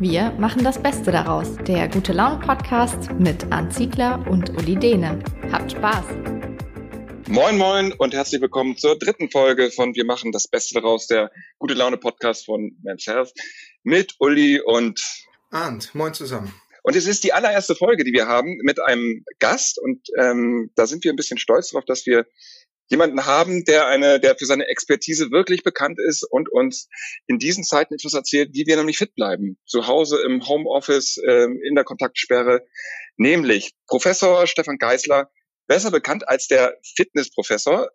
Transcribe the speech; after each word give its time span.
Wir 0.00 0.32
machen 0.38 0.64
das 0.64 0.82
Beste 0.82 1.12
daraus. 1.12 1.56
Der 1.68 1.88
Gute 1.88 2.12
Laune 2.12 2.40
Podcast 2.40 3.12
mit 3.18 3.52
Arndt 3.52 3.74
Ziegler 3.74 4.26
und 4.28 4.50
Uli 4.50 4.76
Dehne. 4.76 5.22
Habt 5.52 5.72
Spaß! 5.72 6.04
Moin 7.28 7.56
Moin 7.58 7.92
und 7.92 8.12
herzlich 8.12 8.40
willkommen 8.40 8.76
zur 8.76 8.98
dritten 8.98 9.30
Folge 9.30 9.70
von 9.70 9.94
Wir 9.94 10.04
machen 10.04 10.32
das 10.32 10.48
Beste 10.48 10.74
daraus, 10.74 11.06
der 11.06 11.30
Gute 11.58 11.74
Laune 11.74 11.96
Podcast 11.96 12.46
von 12.46 12.76
Men's 12.82 13.06
Health 13.06 13.32
mit 13.84 14.14
Uli 14.18 14.60
und 14.60 15.00
Arndt. 15.50 15.94
Moin 15.94 16.12
zusammen. 16.12 16.52
Und 16.82 16.96
es 16.96 17.06
ist 17.06 17.22
die 17.22 17.32
allererste 17.32 17.74
Folge, 17.74 18.02
die 18.02 18.12
wir 18.12 18.26
haben 18.26 18.56
mit 18.62 18.82
einem 18.82 19.24
Gast 19.38 19.78
und 19.78 20.08
ähm, 20.18 20.70
da 20.74 20.86
sind 20.86 21.04
wir 21.04 21.12
ein 21.12 21.16
bisschen 21.16 21.38
stolz 21.38 21.70
darauf, 21.70 21.84
dass 21.84 22.06
wir 22.06 22.26
jemanden 22.90 23.24
haben, 23.24 23.64
der 23.64 23.86
eine, 23.86 24.20
der 24.20 24.36
für 24.36 24.46
seine 24.46 24.66
Expertise 24.66 25.30
wirklich 25.30 25.62
bekannt 25.62 25.98
ist 25.98 26.24
und 26.28 26.50
uns 26.50 26.88
in 27.26 27.38
diesen 27.38 27.64
Zeiten 27.64 27.94
etwas 27.94 28.14
erzählt, 28.14 28.50
wie 28.52 28.66
wir 28.66 28.76
nämlich 28.76 28.98
fit 28.98 29.14
bleiben. 29.14 29.56
Zu 29.64 29.86
Hause 29.86 30.18
im 30.26 30.46
Homeoffice, 30.46 31.18
ähm, 31.26 31.60
in 31.64 31.74
der 31.76 31.84
Kontaktsperre, 31.84 32.66
nämlich 33.16 33.72
Professor 33.86 34.46
Stefan 34.46 34.78
Geisler, 34.78 35.30
besser 35.68 35.90
bekannt 35.90 36.28
als 36.28 36.48
der 36.48 36.76
Fitnessprofessor. 36.96 37.88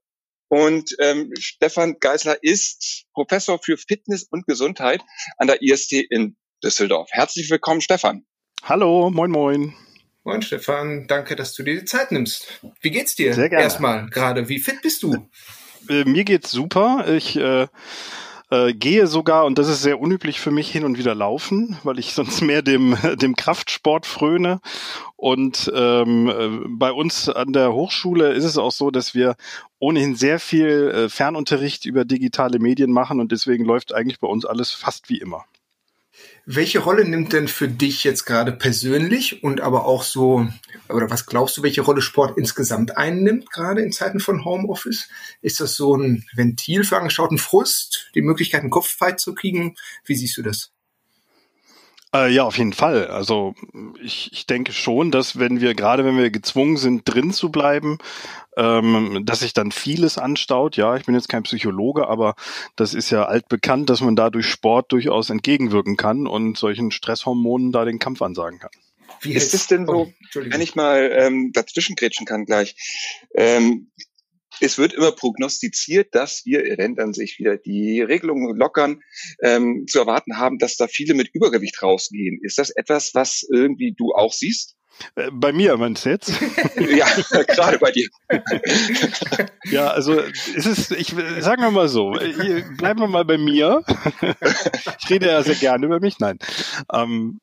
Und 0.48 0.96
ähm, 1.00 1.32
Stefan 1.38 1.98
Geisler 2.00 2.38
ist 2.42 3.06
Professor 3.14 3.60
für 3.62 3.78
Fitness 3.78 4.24
und 4.30 4.48
Gesundheit 4.48 5.02
an 5.38 5.48
der 5.48 5.62
IST 5.62 5.92
in 6.10 6.38
Düsseldorf. 6.64 7.10
Herzlich 7.12 7.50
willkommen, 7.50 7.82
Stefan. 7.82 8.26
Hallo, 8.64 9.10
moin, 9.10 9.32
moin. 9.32 9.85
Moin, 10.26 10.42
Stefan. 10.42 11.06
Danke, 11.06 11.36
dass 11.36 11.54
du 11.54 11.62
dir 11.62 11.80
die 11.80 11.86
Zeit 11.86 12.12
nimmst. 12.12 12.48
Wie 12.82 12.90
geht's 12.90 13.16
dir? 13.16 13.36
Sehr 13.36 13.48
gerne. 13.48 13.64
Erstmal 13.64 14.10
gerade. 14.10 14.50
Wie 14.50 14.58
fit 14.58 14.82
bist 14.82 15.04
du? 15.04 15.30
Äh, 15.88 16.04
mir 16.06 16.24
geht's 16.24 16.52
super. 16.52 17.06
Ich 17.08 17.38
äh, 17.38 17.68
äh, 18.50 18.74
gehe 18.74 19.06
sogar, 19.06 19.46
und 19.46 19.60
das 19.60 19.68
ist 19.68 19.84
sehr 19.84 20.00
unüblich 20.00 20.40
für 20.40 20.50
mich, 20.50 20.72
hin 20.72 20.84
und 20.84 20.98
wieder 20.98 21.14
laufen, 21.14 21.78
weil 21.84 22.00
ich 22.00 22.14
sonst 22.16 22.42
mehr 22.42 22.64
dem, 22.64 22.98
dem 23.22 23.36
Kraftsport 23.36 24.08
fröne. 24.08 24.62
Und 25.16 25.72
ähm, 25.76 26.28
äh, 26.28 26.68
bei 26.70 26.92
uns 26.92 27.30
an 27.30 27.54
der 27.54 27.74
Hochschule 27.74 28.34
ist 28.34 28.46
es 28.46 28.58
auch 28.58 28.72
so, 28.72 28.90
dass 28.90 29.14
wir 29.14 29.36
ohnehin 29.78 30.16
sehr 30.16 30.40
viel 30.40 30.90
äh, 30.90 31.10
Fernunterricht 31.10 31.86
über 31.86 32.04
digitale 32.04 32.58
Medien 32.58 32.92
machen 32.92 33.20
und 33.20 33.32
deswegen 33.32 33.64
läuft 33.64 33.94
eigentlich 33.94 34.20
bei 34.20 34.28
uns 34.28 34.44
alles 34.44 34.72
fast 34.72 35.08
wie 35.08 35.20
immer. 35.20 35.46
Welche 36.46 36.80
Rolle 36.80 37.06
nimmt 37.06 37.34
denn 37.34 37.48
für 37.48 37.68
dich 37.68 38.04
jetzt 38.04 38.26
gerade 38.26 38.52
persönlich 38.52 39.44
und 39.44 39.62
aber 39.62 39.86
auch 39.86 40.04
so, 40.04 40.48
oder 40.90 41.10
was 41.10 41.26
glaubst 41.26 41.58
du, 41.58 41.64
welche 41.64 41.82
Rolle 41.82 42.04
Sport 42.04 42.38
insgesamt 42.38 42.98
einnimmt, 42.98 43.52
gerade 43.52 43.82
in 43.82 43.92
Zeiten 43.92 44.20
von 44.20 44.46
Homeoffice? 44.46 45.10
Ist 45.42 45.60
das 45.60 45.76
so 45.76 45.96
ein 45.98 46.24
Ventil 46.36 46.84
für 46.84 46.98
angeschauten 46.98 47.40
Frust, 47.40 48.12
die 48.14 48.22
Möglichkeit, 48.22 48.62
einen 48.62 48.70
Kopf 48.70 48.90
frei 48.90 49.14
zu 49.14 49.34
kriegen? 49.34 49.76
Wie 50.04 50.16
siehst 50.16 50.38
du 50.38 50.44
das? 50.44 50.75
Äh, 52.16 52.32
ja, 52.32 52.44
auf 52.44 52.58
jeden 52.58 52.74
Fall. 52.74 53.08
Also 53.08 53.56
ich, 54.02 54.32
ich 54.32 54.48
denke 54.48 54.72
schon, 54.72 55.12
dass 55.12 55.38
wenn 55.38 55.60
wir, 55.60 55.76
gerade 55.76 56.06
wenn 56.06 56.18
wir 56.18 56.30
gezwungen 56.32 56.78
sind, 56.78 57.02
drin 57.06 57.34
zu 57.34 57.52
bleiben, 57.52 57.98
ähm, 58.56 59.24
dass 59.26 59.42
sich 59.42 59.54
dann 59.54 59.72
vieles 59.72 60.18
anstaut. 60.18 60.78
Ja, 60.78 60.96
ich 60.96 61.06
bin 61.06 61.16
jetzt 61.16 61.28
kein 61.28 61.44
Psychologe, 61.44 62.08
aber 62.08 62.36
das 62.78 62.94
ist 62.94 63.10
ja 63.10 63.26
altbekannt, 63.26 63.90
dass 63.90 64.00
man 64.00 64.16
da 64.16 64.30
durch 64.30 64.48
Sport 64.48 64.94
durchaus 64.94 65.30
entgegenwirken 65.30 65.98
kann 65.98 66.26
und 66.26 66.58
solchen 66.58 66.92
Stresshormonen 66.92 67.74
da 67.74 67.84
den 67.84 68.00
Kampf 68.00 68.22
ansagen 68.22 68.60
kann. 68.60 68.72
Wie 69.20 69.34
ist 69.34 69.54
es 69.54 69.68
denn 69.68 69.86
so, 69.86 69.94
oh, 69.94 70.14
wenn 70.36 70.62
ich 70.62 70.76
mal 70.76 71.12
ähm, 71.14 71.52
dazwischen 71.52 71.96
grätschen 71.96 72.26
kann 72.26 72.46
gleich? 72.46 72.76
Ähm, 73.34 73.88
es 74.60 74.78
wird 74.78 74.94
immer 74.94 75.12
prognostiziert, 75.12 76.14
dass 76.14 76.46
wir, 76.46 76.62
wenn 76.62 77.14
sich 77.14 77.40
wieder 77.40 77.58
die 77.58 78.02
Regelungen 78.02 78.56
lockern, 78.56 79.02
ähm, 79.42 79.86
zu 79.88 80.00
erwarten 80.00 80.38
haben, 80.38 80.58
dass 80.58 80.78
da 80.78 80.88
viele 80.88 81.14
mit 81.14 81.30
Übergewicht 81.34 81.82
rausgehen. 81.82 82.40
Ist 82.44 82.58
das 82.58 82.70
etwas, 82.70 83.12
was 83.14 83.46
irgendwie 83.50 83.94
du 83.98 84.14
auch 84.14 84.34
siehst? 84.34 84.76
Äh, 85.16 85.30
bei 85.32 85.52
mir 85.52 85.76
meinst 85.78 86.06
du 86.06 86.10
jetzt? 86.10 86.30
ja, 86.78 87.08
gerade 87.44 87.80
bei 87.80 87.92
dir. 87.92 88.08
ja, 89.66 89.88
also 89.88 90.20
es 90.20 90.66
ist, 90.66 90.92
ich 90.92 91.14
sagen 91.40 91.62
wir 91.62 91.72
mal 91.72 91.90
so, 91.90 92.12
bleiben 92.12 93.00
wir 93.00 93.08
mal 93.08 93.26
bei 93.26 93.38
mir. 93.38 93.84
ich 95.00 95.10
rede 95.10 95.28
ja 95.28 95.44
sehr 95.44 95.56
gerne 95.56 95.86
über 95.86 96.00
mich. 96.00 96.20
Nein, 96.20 96.40
ähm, 96.94 97.40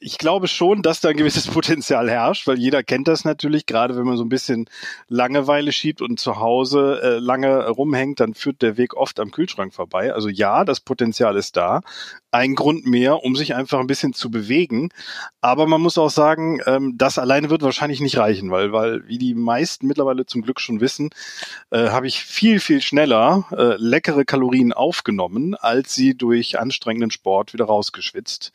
ich 0.00 0.18
glaube 0.18 0.46
schon, 0.46 0.82
dass 0.82 1.00
da 1.00 1.08
ein 1.08 1.16
gewisses 1.16 1.48
Potenzial 1.48 2.10
herrscht, 2.10 2.46
weil 2.46 2.58
jeder 2.58 2.82
kennt 2.82 3.08
das 3.08 3.24
natürlich, 3.24 3.66
gerade 3.66 3.96
wenn 3.96 4.04
man 4.04 4.16
so 4.16 4.24
ein 4.24 4.28
bisschen 4.28 4.68
Langeweile 5.08 5.72
schiebt 5.72 6.02
und 6.02 6.20
zu 6.20 6.36
Hause 6.38 7.00
äh, 7.02 7.18
lange 7.18 7.68
rumhängt, 7.68 8.20
dann 8.20 8.34
führt 8.34 8.62
der 8.62 8.76
Weg 8.76 8.94
oft 8.94 9.18
am 9.20 9.30
Kühlschrank 9.30 9.72
vorbei. 9.72 10.12
Also 10.12 10.28
ja, 10.28 10.64
das 10.64 10.80
Potenzial 10.80 11.36
ist 11.36 11.56
da. 11.56 11.80
Ein 12.30 12.54
Grund 12.54 12.84
mehr, 12.84 13.22
um 13.22 13.36
sich 13.36 13.54
einfach 13.54 13.78
ein 13.78 13.86
bisschen 13.86 14.12
zu 14.12 14.30
bewegen. 14.30 14.90
Aber 15.40 15.66
man 15.66 15.80
muss 15.80 15.98
auch 15.98 16.10
sagen, 16.10 16.60
ähm, 16.66 16.94
das 16.96 17.18
alleine 17.18 17.48
wird 17.48 17.62
wahrscheinlich 17.62 18.00
nicht 18.00 18.18
reichen, 18.18 18.50
weil, 18.50 18.72
weil 18.72 19.06
wie 19.08 19.18
die 19.18 19.34
meisten 19.34 19.86
mittlerweile 19.86 20.26
zum 20.26 20.42
Glück 20.42 20.60
schon 20.60 20.80
wissen, 20.80 21.10
äh, 21.70 21.88
habe 21.88 22.06
ich 22.06 22.22
viel, 22.22 22.60
viel 22.60 22.82
schneller 22.82 23.46
äh, 23.52 23.76
leckere 23.78 24.24
Kalorien 24.24 24.72
aufgenommen, 24.72 25.54
als 25.54 25.94
sie 25.94 26.14
durch 26.14 26.58
anstrengenden 26.58 27.10
Sport 27.10 27.52
wieder 27.52 27.64
rausgeschwitzt. 27.64 28.52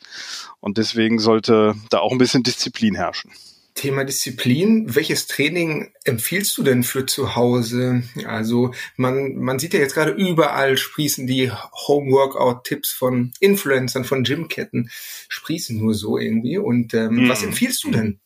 Und 0.60 0.78
deswegen 0.78 0.99
sollte 1.18 1.74
da 1.90 1.98
auch 1.98 2.12
ein 2.12 2.18
bisschen 2.18 2.42
Disziplin 2.42 2.94
herrschen. 2.94 3.30
Thema 3.74 4.04
Disziplin. 4.04 4.94
Welches 4.94 5.26
Training 5.26 5.92
empfiehlst 6.04 6.58
du 6.58 6.62
denn 6.62 6.82
für 6.82 7.06
zu 7.06 7.34
Hause? 7.36 8.02
Also 8.26 8.72
man, 8.96 9.36
man 9.36 9.58
sieht 9.58 9.72
ja 9.72 9.80
jetzt 9.80 9.94
gerade 9.94 10.10
überall 10.10 10.76
sprießen 10.76 11.26
die 11.26 11.50
Home-Workout-Tipps 11.50 12.90
von 12.92 13.32
Influencern, 13.40 14.04
von 14.04 14.24
Gymketten, 14.24 14.90
sprießen 15.28 15.78
nur 15.78 15.94
so 15.94 16.18
irgendwie. 16.18 16.58
Und 16.58 16.92
ähm, 16.94 17.26
mm. 17.26 17.28
was 17.28 17.42
empfiehlst 17.42 17.84
du 17.84 17.90
denn? 17.90 18.20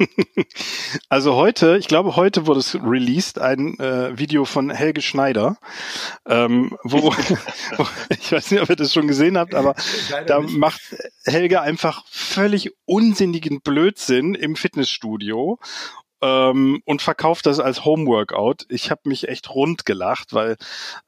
Also 1.08 1.34
heute, 1.34 1.76
ich 1.78 1.88
glaube, 1.88 2.16
heute 2.16 2.46
wurde 2.46 2.60
es 2.60 2.74
released, 2.74 3.38
ein 3.38 3.78
äh, 3.78 4.16
Video 4.18 4.44
von 4.44 4.70
Helge 4.70 5.02
Schneider, 5.02 5.56
ähm, 6.26 6.76
wo, 6.84 7.12
wo, 7.76 7.86
ich 8.10 8.32
weiß 8.32 8.50
nicht, 8.50 8.62
ob 8.62 8.70
ihr 8.70 8.76
das 8.76 8.92
schon 8.92 9.08
gesehen 9.08 9.38
habt, 9.38 9.54
aber 9.54 9.74
Leider 10.10 10.26
da 10.26 10.40
nicht. 10.40 10.56
macht 10.56 10.80
Helge 11.24 11.60
einfach 11.60 12.04
völlig 12.08 12.72
unsinnigen 12.86 13.60
Blödsinn 13.60 14.34
im 14.34 14.56
Fitnessstudio 14.56 15.58
ähm, 16.22 16.82
und 16.84 17.02
verkauft 17.02 17.46
das 17.46 17.60
als 17.60 17.84
Homeworkout. 17.84 18.66
Ich 18.68 18.90
habe 18.90 19.02
mich 19.04 19.28
echt 19.28 19.54
rund 19.54 19.86
gelacht, 19.86 20.32
weil 20.32 20.56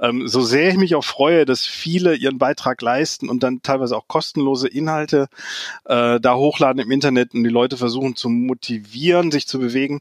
ähm, 0.01 0.29
so 0.29 0.41
sehr 0.43 0.71
ich 0.71 0.77
mich 0.77 0.95
auch 0.95 1.05
freue, 1.05 1.45
dass 1.45 1.67
viele 1.67 2.15
ihren 2.15 2.39
Beitrag 2.39 2.81
leisten 2.83 3.29
und 3.29 3.43
dann 3.43 3.63
teilweise 3.63 3.97
auch 3.97 4.09
kostenlose 4.09 4.69
Inhalte 4.69 5.29
äh, 5.85 6.21
da 6.21 6.35
hochladen 6.35 6.83
im 6.83 6.91
Internet 6.91 7.35
und 7.35 7.45
die 7.45 7.51
Leute 7.51 7.77
versuchen 7.77 8.17
zu 8.17 8.29
motivieren, 8.29 9.31
sich 9.31 9.47
zu 9.47 9.59
bewegen, 9.59 10.01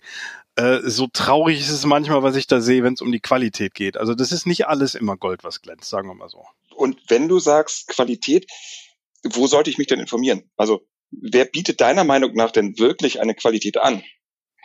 äh, 0.55 0.79
so 0.83 1.07
traurig 1.07 1.59
ist 1.59 1.69
es 1.69 1.85
manchmal, 1.85 2.23
was 2.23 2.35
ich 2.35 2.47
da 2.47 2.61
sehe, 2.61 2.83
wenn 2.83 2.94
es 2.94 3.01
um 3.01 3.11
die 3.11 3.19
Qualität 3.19 3.73
geht. 3.73 3.97
Also 3.97 4.16
das 4.16 4.31
ist 4.31 4.45
nicht 4.45 4.67
alles 4.67 4.95
immer 4.95 5.17
Gold, 5.17 5.44
was 5.44 5.61
glänzt, 5.61 5.89
sagen 5.89 6.07
wir 6.09 6.16
mal 6.16 6.29
so. 6.29 6.45
Und 6.75 6.97
wenn 7.07 7.27
du 7.27 7.39
sagst 7.39 7.88
Qualität, 7.88 8.50
wo 9.23 9.47
sollte 9.47 9.69
ich 9.69 9.77
mich 9.77 9.88
denn 9.88 10.00
informieren? 10.00 10.50
Also 10.57 10.85
wer 11.11 11.45
bietet 11.45 11.81
deiner 11.81 12.03
Meinung 12.03 12.33
nach 12.33 12.51
denn 12.51 12.77
wirklich 12.79 13.21
eine 13.21 13.35
Qualität 13.35 13.77
an? 13.77 14.03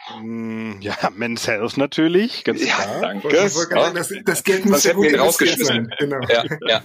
Hm, 0.08 0.76
ja, 0.80 0.94
Men's 1.16 1.48
Health 1.48 1.76
natürlich, 1.76 2.44
ganz 2.44 2.64
ja, 2.64 2.74
klar. 2.76 3.00
Danke. 3.00 3.28
Das, 3.28 3.54
das, 3.54 4.12
das 4.24 4.44
Geld 4.44 4.64
muss 4.64 4.84
ja 4.84 4.92
gut 4.92 5.18
rausgeschmissen. 5.18 5.92
Genau. 5.98 6.20
Ja, 6.28 6.44
ja. 6.68 6.82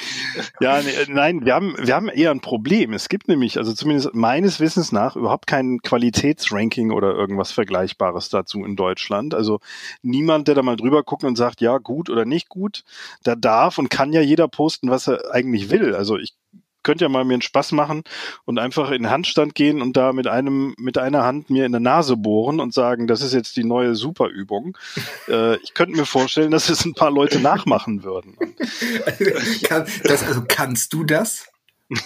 ja 0.60 0.82
nee, 0.82 0.92
nein, 1.08 1.46
wir 1.46 1.54
haben, 1.54 1.74
wir 1.78 1.94
haben 1.94 2.08
eher 2.08 2.30
ein 2.30 2.40
Problem. 2.40 2.92
Es 2.92 3.08
gibt 3.08 3.26
nämlich, 3.26 3.56
also 3.56 3.72
zumindest 3.72 4.14
meines 4.14 4.60
Wissens 4.60 4.92
nach, 4.92 5.16
überhaupt 5.16 5.46
kein 5.46 5.80
Qualitätsranking 5.80 6.90
oder 6.90 7.14
irgendwas 7.14 7.52
Vergleichbares 7.52 8.28
dazu 8.28 8.62
in 8.62 8.76
Deutschland. 8.76 9.34
Also 9.34 9.60
niemand, 10.02 10.46
der 10.46 10.54
da 10.54 10.62
mal 10.62 10.76
drüber 10.76 11.02
guckt 11.04 11.24
und 11.24 11.36
sagt, 11.36 11.62
ja, 11.62 11.78
gut 11.78 12.10
oder 12.10 12.26
nicht 12.26 12.50
gut. 12.50 12.84
Da 13.22 13.34
darf 13.34 13.78
und 13.78 13.88
kann 13.88 14.12
ja 14.12 14.20
jeder 14.20 14.46
posten, 14.46 14.90
was 14.90 15.08
er 15.08 15.32
eigentlich 15.32 15.70
will. 15.70 15.94
Also 15.94 16.18
ich 16.18 16.34
könnte 16.82 17.04
ja 17.04 17.08
mal 17.08 17.24
mir 17.24 17.34
einen 17.34 17.42
Spaß 17.42 17.72
machen 17.72 18.02
und 18.44 18.58
einfach 18.58 18.90
in 18.90 19.02
den 19.02 19.10
Handstand 19.10 19.54
gehen 19.54 19.82
und 19.82 19.96
da 19.96 20.12
mit 20.12 20.26
einem, 20.26 20.74
mit 20.78 20.98
einer 20.98 21.24
Hand 21.24 21.50
mir 21.50 21.66
in 21.66 21.72
der 21.72 21.80
Nase 21.80 22.16
bohren 22.16 22.60
und 22.60 22.74
sagen, 22.74 23.06
das 23.06 23.20
ist 23.22 23.34
jetzt 23.34 23.56
die 23.56 23.64
neue 23.64 23.94
Superübung. 23.94 24.76
äh, 25.28 25.56
ich 25.56 25.74
könnte 25.74 25.96
mir 25.96 26.06
vorstellen, 26.06 26.50
dass 26.50 26.68
es 26.68 26.84
ein 26.84 26.94
paar 26.94 27.10
Leute 27.10 27.40
nachmachen 27.40 28.02
würden. 28.02 28.36
Kann, 29.64 29.86
das, 30.04 30.22
also 30.22 30.42
kannst 30.46 30.92
du 30.92 31.04
das? 31.04 31.46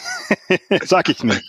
Sag 0.85 1.09
ich 1.09 1.25
nicht. 1.25 1.45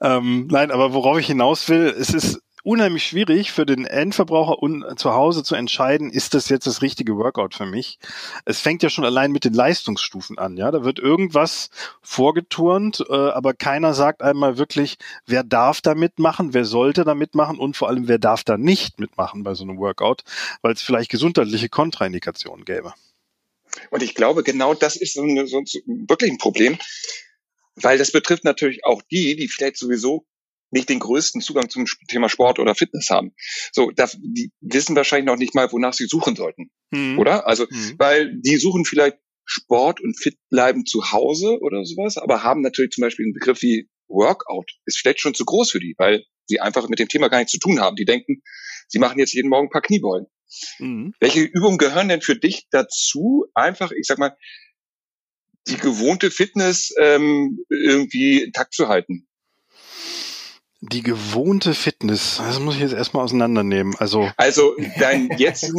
ähm, 0.00 0.48
nein, 0.50 0.70
aber 0.72 0.92
worauf 0.92 1.18
ich 1.18 1.26
hinaus 1.26 1.68
will, 1.68 1.94
es 1.96 2.10
ist 2.10 2.43
unheimlich 2.64 3.06
schwierig 3.06 3.52
für 3.52 3.66
den 3.66 3.84
Endverbraucher 3.84 4.60
un 4.60 4.84
zu 4.96 5.12
Hause 5.12 5.44
zu 5.44 5.54
entscheiden, 5.54 6.10
ist 6.10 6.34
das 6.34 6.48
jetzt 6.48 6.66
das 6.66 6.82
richtige 6.82 7.16
Workout 7.16 7.54
für 7.54 7.66
mich? 7.66 7.98
Es 8.44 8.60
fängt 8.60 8.82
ja 8.82 8.90
schon 8.90 9.04
allein 9.04 9.30
mit 9.30 9.44
den 9.44 9.52
Leistungsstufen 9.52 10.38
an, 10.38 10.56
ja. 10.56 10.70
Da 10.70 10.82
wird 10.82 10.98
irgendwas 10.98 11.70
vorgeturnt, 12.02 13.04
äh, 13.08 13.12
aber 13.12 13.54
keiner 13.54 13.94
sagt 13.94 14.22
einmal 14.22 14.58
wirklich, 14.58 14.96
wer 15.26 15.44
darf 15.44 15.82
da 15.82 15.94
mitmachen, 15.94 16.54
wer 16.54 16.64
sollte 16.64 17.04
da 17.04 17.14
mitmachen 17.14 17.58
und 17.58 17.76
vor 17.76 17.88
allem, 17.88 18.08
wer 18.08 18.18
darf 18.18 18.42
da 18.42 18.56
nicht 18.56 18.98
mitmachen 18.98 19.44
bei 19.44 19.54
so 19.54 19.62
einem 19.62 19.78
Workout, 19.78 20.24
weil 20.62 20.72
es 20.72 20.82
vielleicht 20.82 21.10
gesundheitliche 21.10 21.68
Kontraindikationen 21.68 22.64
gäbe. 22.64 22.94
Und 23.90 24.02
ich 24.02 24.14
glaube, 24.14 24.42
genau 24.42 24.72
das 24.74 24.96
ist 24.96 25.14
so, 25.14 25.22
eine, 25.22 25.46
so 25.46 25.58
wirklich 25.58 26.30
ein 26.30 26.38
Problem, 26.38 26.78
weil 27.76 27.98
das 27.98 28.12
betrifft 28.12 28.44
natürlich 28.44 28.84
auch 28.84 29.02
die, 29.02 29.36
die 29.36 29.48
vielleicht 29.48 29.76
sowieso 29.76 30.24
nicht 30.74 30.88
den 30.88 30.98
größten 30.98 31.40
Zugang 31.40 31.70
zum 31.70 31.86
Thema 32.08 32.28
Sport 32.28 32.58
oder 32.58 32.74
Fitness 32.74 33.08
haben. 33.08 33.32
So, 33.72 33.90
da, 33.90 34.08
die 34.18 34.50
wissen 34.60 34.96
wahrscheinlich 34.96 35.26
noch 35.26 35.38
nicht 35.38 35.54
mal, 35.54 35.70
wonach 35.72 35.94
sie 35.94 36.06
suchen 36.06 36.36
sollten, 36.36 36.70
mhm. 36.90 37.18
oder? 37.18 37.46
Also, 37.46 37.66
mhm. 37.70 37.94
weil 37.98 38.40
die 38.40 38.56
suchen 38.56 38.84
vielleicht 38.84 39.16
Sport 39.46 40.00
und 40.00 40.18
fit 40.18 40.36
bleiben 40.50 40.84
zu 40.84 41.12
Hause 41.12 41.58
oder 41.60 41.84
sowas, 41.84 42.18
aber 42.18 42.42
haben 42.42 42.60
natürlich 42.60 42.90
zum 42.90 43.02
Beispiel 43.02 43.26
einen 43.26 43.34
Begriff 43.34 43.62
wie 43.62 43.88
Workout 44.08 44.70
ist 44.84 44.98
vielleicht 44.98 45.20
schon 45.20 45.34
zu 45.34 45.44
groß 45.44 45.70
für 45.70 45.80
die, 45.80 45.94
weil 45.96 46.24
sie 46.46 46.60
einfach 46.60 46.88
mit 46.88 46.98
dem 46.98 47.08
Thema 47.08 47.28
gar 47.28 47.38
nichts 47.38 47.52
zu 47.52 47.58
tun 47.58 47.80
haben. 47.80 47.96
Die 47.96 48.04
denken, 48.04 48.42
sie 48.88 48.98
machen 48.98 49.18
jetzt 49.18 49.32
jeden 49.32 49.48
Morgen 49.48 49.68
ein 49.68 49.70
paar 49.70 49.82
Kniebeugen. 49.82 50.26
Mhm. 50.78 51.14
Welche 51.20 51.40
Übungen 51.40 51.78
gehören 51.78 52.08
denn 52.08 52.20
für 52.20 52.36
dich 52.36 52.66
dazu, 52.70 53.46
einfach, 53.54 53.92
ich 53.92 54.06
sag 54.06 54.18
mal, 54.18 54.36
die 55.66 55.78
gewohnte 55.78 56.30
Fitness 56.30 56.92
ähm, 57.00 57.64
irgendwie 57.70 58.42
intakt 58.42 58.74
zu 58.74 58.88
halten? 58.88 59.26
Die 60.92 61.02
gewohnte 61.02 61.72
Fitness, 61.72 62.38
das 62.38 62.60
muss 62.60 62.74
ich 62.74 62.82
jetzt 62.82 62.92
erstmal 62.92 63.24
auseinandernehmen. 63.24 63.94
Also, 63.98 64.30
also 64.36 64.76
dein 64.98 65.30
jetzt, 65.38 65.72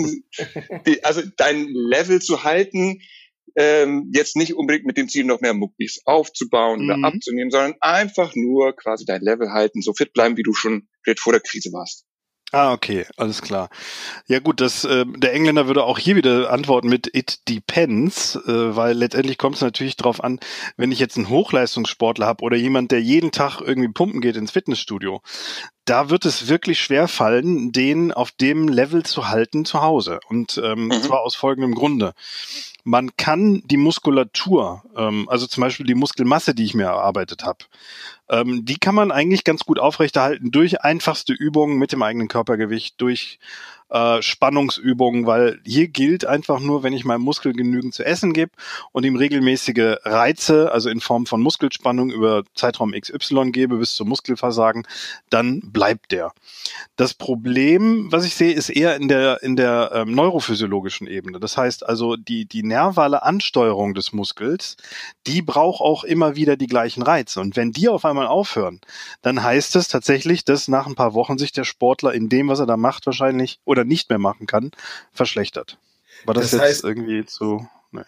also 1.03 1.21
dein 1.37 1.67
Level 1.67 2.21
zu 2.21 2.43
halten, 2.43 3.01
ähm, 3.55 4.11
jetzt 4.13 4.35
nicht 4.35 4.55
unbedingt 4.55 4.85
mit 4.85 4.97
dem 4.97 5.07
Ziel, 5.07 5.23
noch 5.23 5.41
mehr 5.41 5.53
Muckis 5.53 6.01
aufzubauen 6.05 6.83
oder 6.83 6.97
mhm. 6.97 7.05
abzunehmen, 7.05 7.51
sondern 7.51 7.75
einfach 7.79 8.35
nur 8.35 8.75
quasi 8.75 9.05
dein 9.05 9.21
Level 9.21 9.51
halten, 9.51 9.81
so 9.81 9.93
fit 9.93 10.11
bleiben, 10.13 10.37
wie 10.37 10.43
du 10.43 10.53
schon 10.53 10.87
vor 11.17 11.33
der 11.33 11.41
Krise 11.41 11.71
warst. 11.71 12.05
Ah, 12.55 12.71
okay, 12.71 13.05
alles 13.17 13.41
klar. 13.41 13.67
Ja 14.27 14.39
gut, 14.39 14.61
das, 14.61 14.85
äh, 14.85 15.03
der 15.05 15.33
Engländer 15.33 15.67
würde 15.67 15.83
auch 15.83 15.99
hier 15.99 16.15
wieder 16.15 16.53
antworten 16.53 16.87
mit 16.87 17.13
it 17.13 17.49
depends, 17.49 18.37
äh, 18.37 18.75
weil 18.77 18.95
letztendlich 18.95 19.37
kommt 19.37 19.57
es 19.57 19.61
natürlich 19.61 19.97
darauf 19.97 20.23
an, 20.23 20.39
wenn 20.77 20.89
ich 20.93 20.99
jetzt 20.99 21.17
einen 21.17 21.27
Hochleistungssportler 21.27 22.25
habe 22.25 22.45
oder 22.45 22.55
jemand, 22.55 22.93
der 22.93 23.01
jeden 23.01 23.33
Tag 23.33 23.59
irgendwie 23.59 23.91
pumpen 23.91 24.21
geht 24.21 24.37
ins 24.37 24.51
Fitnessstudio, 24.51 25.21
da 25.83 26.09
wird 26.09 26.23
es 26.23 26.47
wirklich 26.47 26.79
schwer 26.79 27.09
fallen, 27.09 27.73
den 27.73 28.13
auf 28.13 28.31
dem 28.31 28.69
Level 28.69 29.03
zu 29.03 29.27
halten 29.27 29.65
zu 29.65 29.81
Hause. 29.81 30.21
Und 30.29 30.57
ähm, 30.63 30.85
mhm. 30.85 31.01
zwar 31.01 31.23
aus 31.23 31.35
folgendem 31.35 31.75
Grunde. 31.75 32.13
Man 32.87 33.17
kann 33.17 33.63
die 33.65 33.77
Muskulatur, 33.77 34.83
ähm, 34.95 35.27
also 35.27 35.47
zum 35.47 35.61
Beispiel 35.61 35.87
die 35.87 35.95
Muskelmasse, 35.95 36.53
die 36.53 36.63
ich 36.63 36.75
mir 36.75 36.85
erarbeitet 36.85 37.43
habe, 37.43 37.65
ähm, 38.29 38.63
die 38.63 38.77
kann 38.77 38.93
man 38.93 39.11
eigentlich 39.11 39.43
ganz 39.43 39.65
gut 39.65 39.79
aufrechterhalten 39.79 40.51
durch 40.51 40.81
einfachste 40.81 41.33
Übungen 41.33 41.79
mit 41.79 41.91
dem 41.91 42.03
eigenen 42.03 42.27
Körpergewicht, 42.27 43.01
durch 43.01 43.39
äh, 43.89 44.21
Spannungsübungen, 44.21 45.27
weil 45.27 45.59
hier 45.63 45.87
gilt 45.87 46.25
einfach 46.25 46.59
nur, 46.59 46.83
wenn 46.83 46.93
ich 46.93 47.05
meinem 47.05 47.21
Muskel 47.21 47.53
genügend 47.53 47.93
zu 47.93 48.03
essen 48.03 48.33
gebe 48.33 48.51
und 48.91 49.05
ihm 49.05 49.15
regelmäßige 49.15 49.97
Reize, 50.03 50.71
also 50.71 50.89
in 50.89 51.01
Form 51.01 51.25
von 51.25 51.41
Muskelspannung 51.41 52.09
über 52.09 52.43
Zeitraum 52.55 52.93
XY 52.93 53.51
gebe 53.51 53.77
bis 53.77 53.95
zum 53.95 54.09
Muskelversagen, 54.09 54.87
dann 55.29 55.61
bleibt 55.61 56.11
der. 56.11 56.33
Das 56.95 57.13
Problem, 57.13 58.11
was 58.11 58.25
ich 58.25 58.35
sehe, 58.35 58.53
ist 58.53 58.69
eher 58.69 58.95
in 58.95 59.07
der 59.07 59.43
in 59.43 59.55
der 59.55 59.91
ähm, 59.93 60.15
neurophysiologischen 60.15 61.07
Ebene. 61.07 61.39
Das 61.39 61.57
heißt 61.57 61.85
also 61.85 62.15
die 62.15 62.45
die 62.45 62.63
nervale 62.63 63.21
Ansteuerung 63.23 63.93
des 63.93 64.13
Muskels, 64.13 64.77
die 65.27 65.41
braucht 65.41 65.81
auch 65.81 66.03
immer 66.03 66.35
wieder 66.35 66.57
die 66.57 66.67
gleichen 66.67 67.03
Reize 67.03 67.39
und 67.39 67.55
wenn 67.55 67.71
die 67.71 67.89
auf 67.89 68.05
einmal 68.05 68.27
aufhören, 68.27 68.81
dann 69.21 69.43
heißt 69.43 69.75
es 69.75 69.87
tatsächlich, 69.87 70.43
dass 70.43 70.67
nach 70.67 70.87
ein 70.87 70.95
paar 70.95 71.13
Wochen 71.13 71.37
sich 71.37 71.51
der 71.51 71.65
Sportler 71.65 72.13
in 72.13 72.29
dem, 72.29 72.47
was 72.47 72.59
er 72.59 72.65
da 72.65 72.77
macht, 72.77 73.05
wahrscheinlich 73.05 73.59
oder 73.75 73.85
nicht 73.85 74.09
mehr 74.09 74.19
machen 74.19 74.47
kann, 74.47 74.71
verschlechtert. 75.11 75.77
War 76.25 76.33
das, 76.33 76.51
das 76.51 76.61
heißt, 76.61 76.71
jetzt 76.71 76.83
irgendwie 76.83 77.25
zu. 77.25 77.67
Ne. 77.91 78.05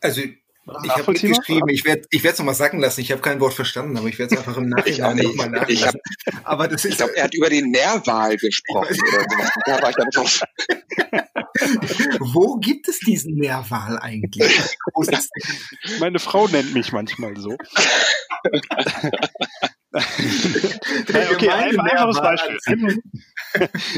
Also 0.00 0.22
ich 0.22 0.90
habe 0.90 1.12
mitgeschrieben, 1.12 1.68
ich 1.68 1.84
werde 1.84 2.02
ich 2.10 2.22
werde 2.22 2.34
es 2.34 2.38
nochmal 2.38 2.54
sagen 2.54 2.80
lassen, 2.80 3.00
ich 3.00 3.10
habe 3.10 3.22
kein 3.22 3.40
Wort 3.40 3.54
verstanden, 3.54 3.96
aber 3.96 4.08
ich 4.08 4.18
werde 4.18 4.34
es 4.34 4.38
einfach 4.38 4.56
im 4.56 4.68
Nachhinein 4.68 5.16
nochmal 5.16 5.50
nachlesen. 5.50 6.00
aber 6.44 6.68
das 6.68 6.84
ist, 6.84 6.92
ich 6.92 6.96
glaube, 6.98 7.16
er 7.16 7.24
hat 7.24 7.34
über 7.34 7.48
die 7.48 7.62
Nährwahl 7.62 8.36
gesprochen. 8.36 8.96
da 9.66 9.82
war 9.82 9.90
ich 9.90 9.96
dann 9.96 10.10
drauf. 10.10 10.40
Wo 12.20 12.56
gibt 12.56 12.88
es 12.88 13.00
diesen 13.00 13.34
Nährwahl 13.34 13.98
eigentlich? 13.98 14.76
Meine 15.98 16.18
Frau 16.18 16.46
nennt 16.48 16.72
mich 16.74 16.92
manchmal 16.92 17.36
so. 17.36 17.56
okay, 21.32 21.50
ein 21.50 21.80
einfaches 21.80 22.20
Beispiel. 22.20 23.02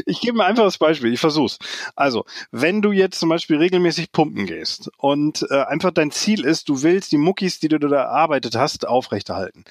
Ich 0.07 0.19
gebe 0.19 0.39
ein 0.39 0.49
einfaches 0.49 0.79
Beispiel, 0.79 1.13
ich 1.13 1.19
versuch's. 1.19 1.59
Also, 1.95 2.25
wenn 2.49 2.81
du 2.81 2.91
jetzt 2.91 3.19
zum 3.19 3.29
Beispiel 3.29 3.57
regelmäßig 3.57 4.11
pumpen 4.11 4.47
gehst 4.47 4.89
und 4.97 5.45
äh, 5.51 5.61
einfach 5.65 5.91
dein 5.91 6.09
Ziel 6.09 6.43
ist, 6.43 6.69
du 6.69 6.81
willst 6.81 7.11
die 7.11 7.17
Muckis, 7.17 7.59
die 7.59 7.67
du 7.67 7.77
da 7.77 7.97
erarbeitet 7.97 8.55
hast, 8.55 8.87
aufrechterhalten, 8.87 9.63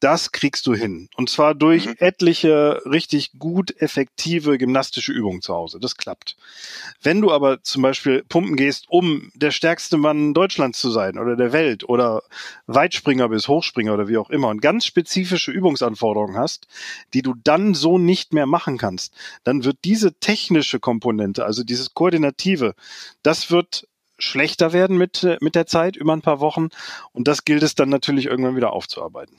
das 0.00 0.32
kriegst 0.32 0.66
du 0.66 0.74
hin. 0.74 1.08
Und 1.14 1.28
zwar 1.28 1.54
durch 1.54 1.86
mhm. 1.86 1.94
etliche 1.98 2.82
richtig 2.86 3.32
gut 3.38 3.74
effektive 3.80 4.58
gymnastische 4.58 5.12
Übungen 5.12 5.42
zu 5.42 5.54
Hause. 5.54 5.78
Das 5.78 5.96
klappt. 5.96 6.36
Wenn 7.02 7.20
du 7.20 7.30
aber 7.30 7.62
zum 7.62 7.82
Beispiel 7.82 8.24
pumpen 8.28 8.56
gehst, 8.56 8.86
um 8.88 9.30
der 9.34 9.50
stärkste 9.50 9.98
Mann 9.98 10.34
Deutschlands 10.34 10.80
zu 10.80 10.90
sein 10.90 11.18
oder 11.18 11.36
der 11.36 11.52
Welt 11.52 11.88
oder 11.88 12.22
Weitspringer 12.66 13.28
bis 13.28 13.46
Hochspringer 13.46 13.92
oder 13.92 14.08
wie 14.08 14.16
auch 14.16 14.30
immer 14.30 14.48
und 14.48 14.62
ganz 14.62 14.86
spezifische 14.86 15.52
Übungsanforderungen 15.52 16.36
hast, 16.36 16.66
die 17.12 17.22
du 17.22 17.34
dann 17.34 17.74
so 17.74 17.98
nicht 17.98 18.32
mehr 18.32 18.46
machen 18.46 18.78
kannst, 18.78 19.14
dann 19.44 19.64
wird 19.64 19.78
diese 19.84 20.14
technische 20.14 20.80
Komponente, 20.80 21.44
also 21.44 21.62
dieses 21.62 21.92
Koordinative, 21.92 22.74
das 23.22 23.50
wird 23.50 23.86
schlechter 24.18 24.72
werden 24.72 24.96
mit, 24.96 25.26
mit 25.40 25.54
der 25.54 25.66
Zeit 25.66 25.96
über 25.96 26.12
ein 26.12 26.22
paar 26.22 26.40
Wochen 26.40 26.68
und 27.12 27.28
das 27.28 27.44
gilt 27.44 27.62
es 27.62 27.74
dann 27.74 27.88
natürlich 27.88 28.26
irgendwann 28.26 28.56
wieder 28.56 28.72
aufzuarbeiten. 28.72 29.36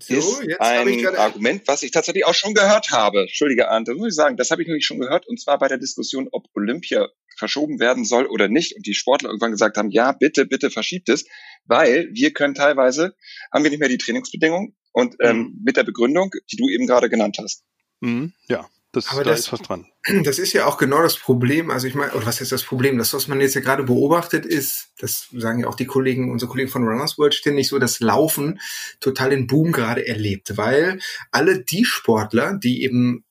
So, 0.00 0.14
ist 0.14 0.60
ein 0.60 1.06
Argument, 1.16 1.62
was 1.66 1.82
ich 1.82 1.92
tatsächlich 1.92 2.26
auch 2.26 2.34
schon 2.34 2.52
gehört 2.52 2.90
habe. 2.90 3.22
Entschuldige, 3.22 3.68
Arndt, 3.68 3.88
das 3.88 3.96
muss 3.96 4.08
ich 4.08 4.14
sagen, 4.14 4.36
das 4.36 4.50
habe 4.50 4.62
ich 4.62 4.68
nämlich 4.68 4.84
schon 4.84 4.98
gehört, 4.98 5.26
und 5.28 5.40
zwar 5.40 5.58
bei 5.58 5.68
der 5.68 5.78
Diskussion, 5.78 6.28
ob 6.32 6.46
Olympia 6.54 7.08
verschoben 7.36 7.78
werden 7.78 8.04
soll 8.04 8.26
oder 8.26 8.48
nicht. 8.48 8.74
Und 8.76 8.86
die 8.86 8.94
Sportler 8.94 9.28
irgendwann 9.28 9.52
gesagt 9.52 9.76
haben, 9.76 9.90
ja, 9.90 10.12
bitte, 10.12 10.46
bitte 10.46 10.70
verschiebt 10.70 11.08
es, 11.08 11.26
weil 11.64 12.08
wir 12.12 12.32
können 12.32 12.54
teilweise, 12.54 13.14
haben 13.52 13.62
wir 13.62 13.70
nicht 13.70 13.80
mehr 13.80 13.88
die 13.88 13.98
Trainingsbedingungen 13.98 14.76
und 14.92 15.16
ähm, 15.20 15.38
mhm. 15.38 15.60
mit 15.64 15.76
der 15.76 15.84
Begründung, 15.84 16.30
die 16.50 16.56
du 16.56 16.68
eben 16.68 16.86
gerade 16.86 17.08
genannt 17.08 17.36
hast. 17.40 17.64
Mhm, 18.00 18.32
ja. 18.48 18.68
Das, 18.94 19.08
Aber 19.08 19.24
da 19.24 19.30
das, 19.30 19.40
ist 19.40 19.52
was 19.52 19.60
dran. 19.60 19.86
Das 20.24 20.38
ist 20.38 20.52
ja 20.52 20.66
auch 20.66 20.78
genau 20.78 21.02
das 21.02 21.16
Problem. 21.16 21.70
Also 21.70 21.86
ich 21.86 21.94
meine, 21.94 22.12
oder 22.12 22.26
was 22.26 22.40
ist 22.40 22.52
das 22.52 22.62
Problem? 22.62 22.96
Das, 22.98 23.12
was 23.12 23.26
man 23.26 23.40
jetzt 23.40 23.54
ja 23.54 23.60
gerade 23.60 23.82
beobachtet, 23.82 24.46
ist, 24.46 24.92
das 24.98 25.28
sagen 25.32 25.60
ja 25.60 25.66
auch 25.66 25.74
die 25.74 25.86
Kollegen, 25.86 26.30
unsere 26.30 26.50
Kollegen 26.50 26.70
von 26.70 26.84
Runners 26.84 27.18
World 27.18 27.34
ständig 27.34 27.68
so, 27.68 27.78
das 27.78 28.00
Laufen 28.00 28.60
total 29.00 29.30
den 29.30 29.46
Boom 29.46 29.72
gerade 29.72 30.06
erlebt, 30.06 30.56
weil 30.56 31.00
alle 31.32 31.60
die 31.60 31.84
Sportler, 31.84 32.54
die 32.54 32.84
eben 32.84 33.24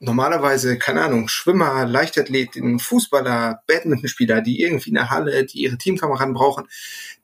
normalerweise, 0.00 0.78
keine 0.78 1.02
Ahnung, 1.02 1.28
Schwimmer, 1.28 1.86
Leichtathleten, 1.86 2.78
Fußballer, 2.78 3.62
Badmintonspieler, 3.66 4.40
die 4.40 4.60
irgendwie 4.60 4.90
in 4.90 4.94
der 4.94 5.10
Halle, 5.10 5.44
die 5.44 5.62
ihre 5.62 5.78
Teamkameraden 5.78 6.34
brauchen, 6.34 6.68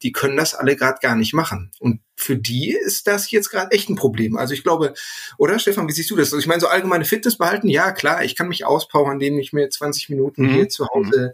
die 0.03 0.13
können 0.13 0.37
das 0.37 0.55
alle 0.55 0.77
gerade 0.77 0.99
gar 1.01 1.17
nicht 1.17 1.35
machen. 1.35 1.71
Und 1.79 2.01
für 2.17 2.37
die 2.37 2.73
ist 2.73 3.07
das 3.07 3.31
jetzt 3.31 3.51
gerade 3.51 3.73
echt 3.73 3.89
ein 3.89 3.97
Problem. 3.97 4.37
Also 4.37 4.55
ich 4.55 4.63
glaube, 4.63 4.95
oder 5.39 5.59
Stefan, 5.59 5.89
wie 5.89 5.93
siehst 5.93 6.11
du 6.11 6.17
das? 6.17 6.29
Also 6.29 6.39
ich 6.39 6.47
meine, 6.47 6.61
so 6.61 6.69
allgemeine 6.69 7.05
Fitness 7.05 7.39
behalten, 7.39 7.69
ja 7.69 7.93
klar, 7.93 8.25
ich 8.25 8.37
kann 8.37 8.49
mich 8.49 8.65
auspowern, 8.65 9.15
indem 9.15 9.39
ich 9.39 9.53
mir 9.53 9.69
20 9.69 10.09
Minuten 10.11 10.43
mhm. 10.47 10.55
hier 10.55 10.69
zu 10.69 10.89
Hause 10.89 11.33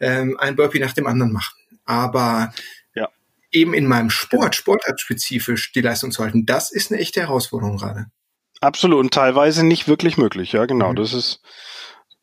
ähm, 0.00 0.36
ein 0.38 0.56
Burpee 0.56 0.78
nach 0.78 0.92
dem 0.92 1.06
anderen 1.06 1.32
mache. 1.32 1.54
Aber 1.84 2.54
ja. 2.94 3.08
eben 3.52 3.74
in 3.74 3.86
meinem 3.86 4.10
Sport, 4.10 4.54
sportartspezifisch 4.54 5.72
die 5.72 5.82
Leistung 5.82 6.10
zu 6.10 6.22
halten, 6.22 6.46
das 6.46 6.72
ist 6.72 6.90
eine 6.90 7.00
echte 7.00 7.20
Herausforderung 7.20 7.76
gerade. 7.76 8.06
Absolut 8.64 8.98
und 8.98 9.12
teilweise 9.12 9.64
nicht 9.64 9.88
wirklich 9.88 10.16
möglich. 10.16 10.52
Ja, 10.52 10.64
genau. 10.64 10.92
Mhm. 10.92 10.96
Das 10.96 11.12
ist, 11.12 11.40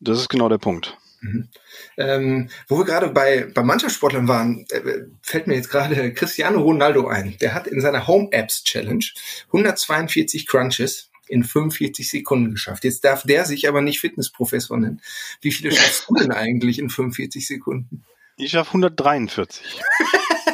das 0.00 0.18
ist 0.18 0.28
genau 0.28 0.48
der 0.48 0.58
Punkt. 0.58 0.96
Mhm. 1.20 1.48
Ähm, 1.96 2.50
wo 2.66 2.78
wir 2.78 2.84
gerade 2.84 3.10
bei, 3.10 3.46
bei 3.54 3.62
Mannschaftssportlern 3.62 4.26
waren, 4.26 4.66
äh, 4.70 5.02
fällt 5.22 5.46
mir 5.46 5.54
jetzt 5.54 5.70
gerade 5.70 6.12
Cristiano 6.12 6.60
Ronaldo 6.60 7.06
ein. 7.06 7.36
Der 7.40 7.54
hat 7.54 7.68
in 7.68 7.80
seiner 7.80 8.08
Home 8.08 8.28
Apps 8.32 8.64
Challenge 8.64 9.04
142 9.48 10.48
Crunches 10.48 11.10
in 11.28 11.44
45 11.44 12.10
Sekunden 12.10 12.50
geschafft. 12.50 12.82
Jetzt 12.82 13.04
darf 13.04 13.22
der 13.22 13.44
sich 13.44 13.68
aber 13.68 13.80
nicht 13.80 14.00
Fitnessprofessor 14.00 14.78
nennen. 14.78 15.00
Wie 15.40 15.52
viele 15.52 15.70
schaffst 15.70 16.06
du 16.08 16.14
denn 16.16 16.32
eigentlich 16.32 16.80
in 16.80 16.90
45 16.90 17.46
Sekunden? 17.46 18.04
Ich 18.36 18.50
schaffe 18.50 18.70
143. 18.70 19.80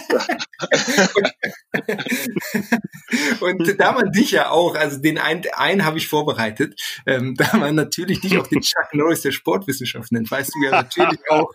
und, 3.41 3.61
und 3.69 3.81
da 3.81 3.93
man 3.93 4.11
dich 4.13 4.33
ja 4.33 4.51
auch, 4.51 4.75
also 4.75 4.99
den 5.01 5.19
einen, 5.19 5.45
einen 5.53 5.85
habe 5.85 5.99
ich 5.99 6.09
vorbereitet, 6.09 6.81
ähm, 7.07 7.35
da 7.37 7.57
man 7.57 7.75
natürlich 7.75 8.21
dich 8.21 8.39
auch 8.39 8.47
den 8.47 8.61
Chuck 8.61 8.93
Norris 8.93 9.23
der 9.23 9.33
Sportwissenschaft 9.33 10.13
nennt, 10.13 10.31
weißt 10.31 10.53
du 10.55 10.65
ja 10.65 10.71
natürlich 10.71 11.19
auch, 11.31 11.53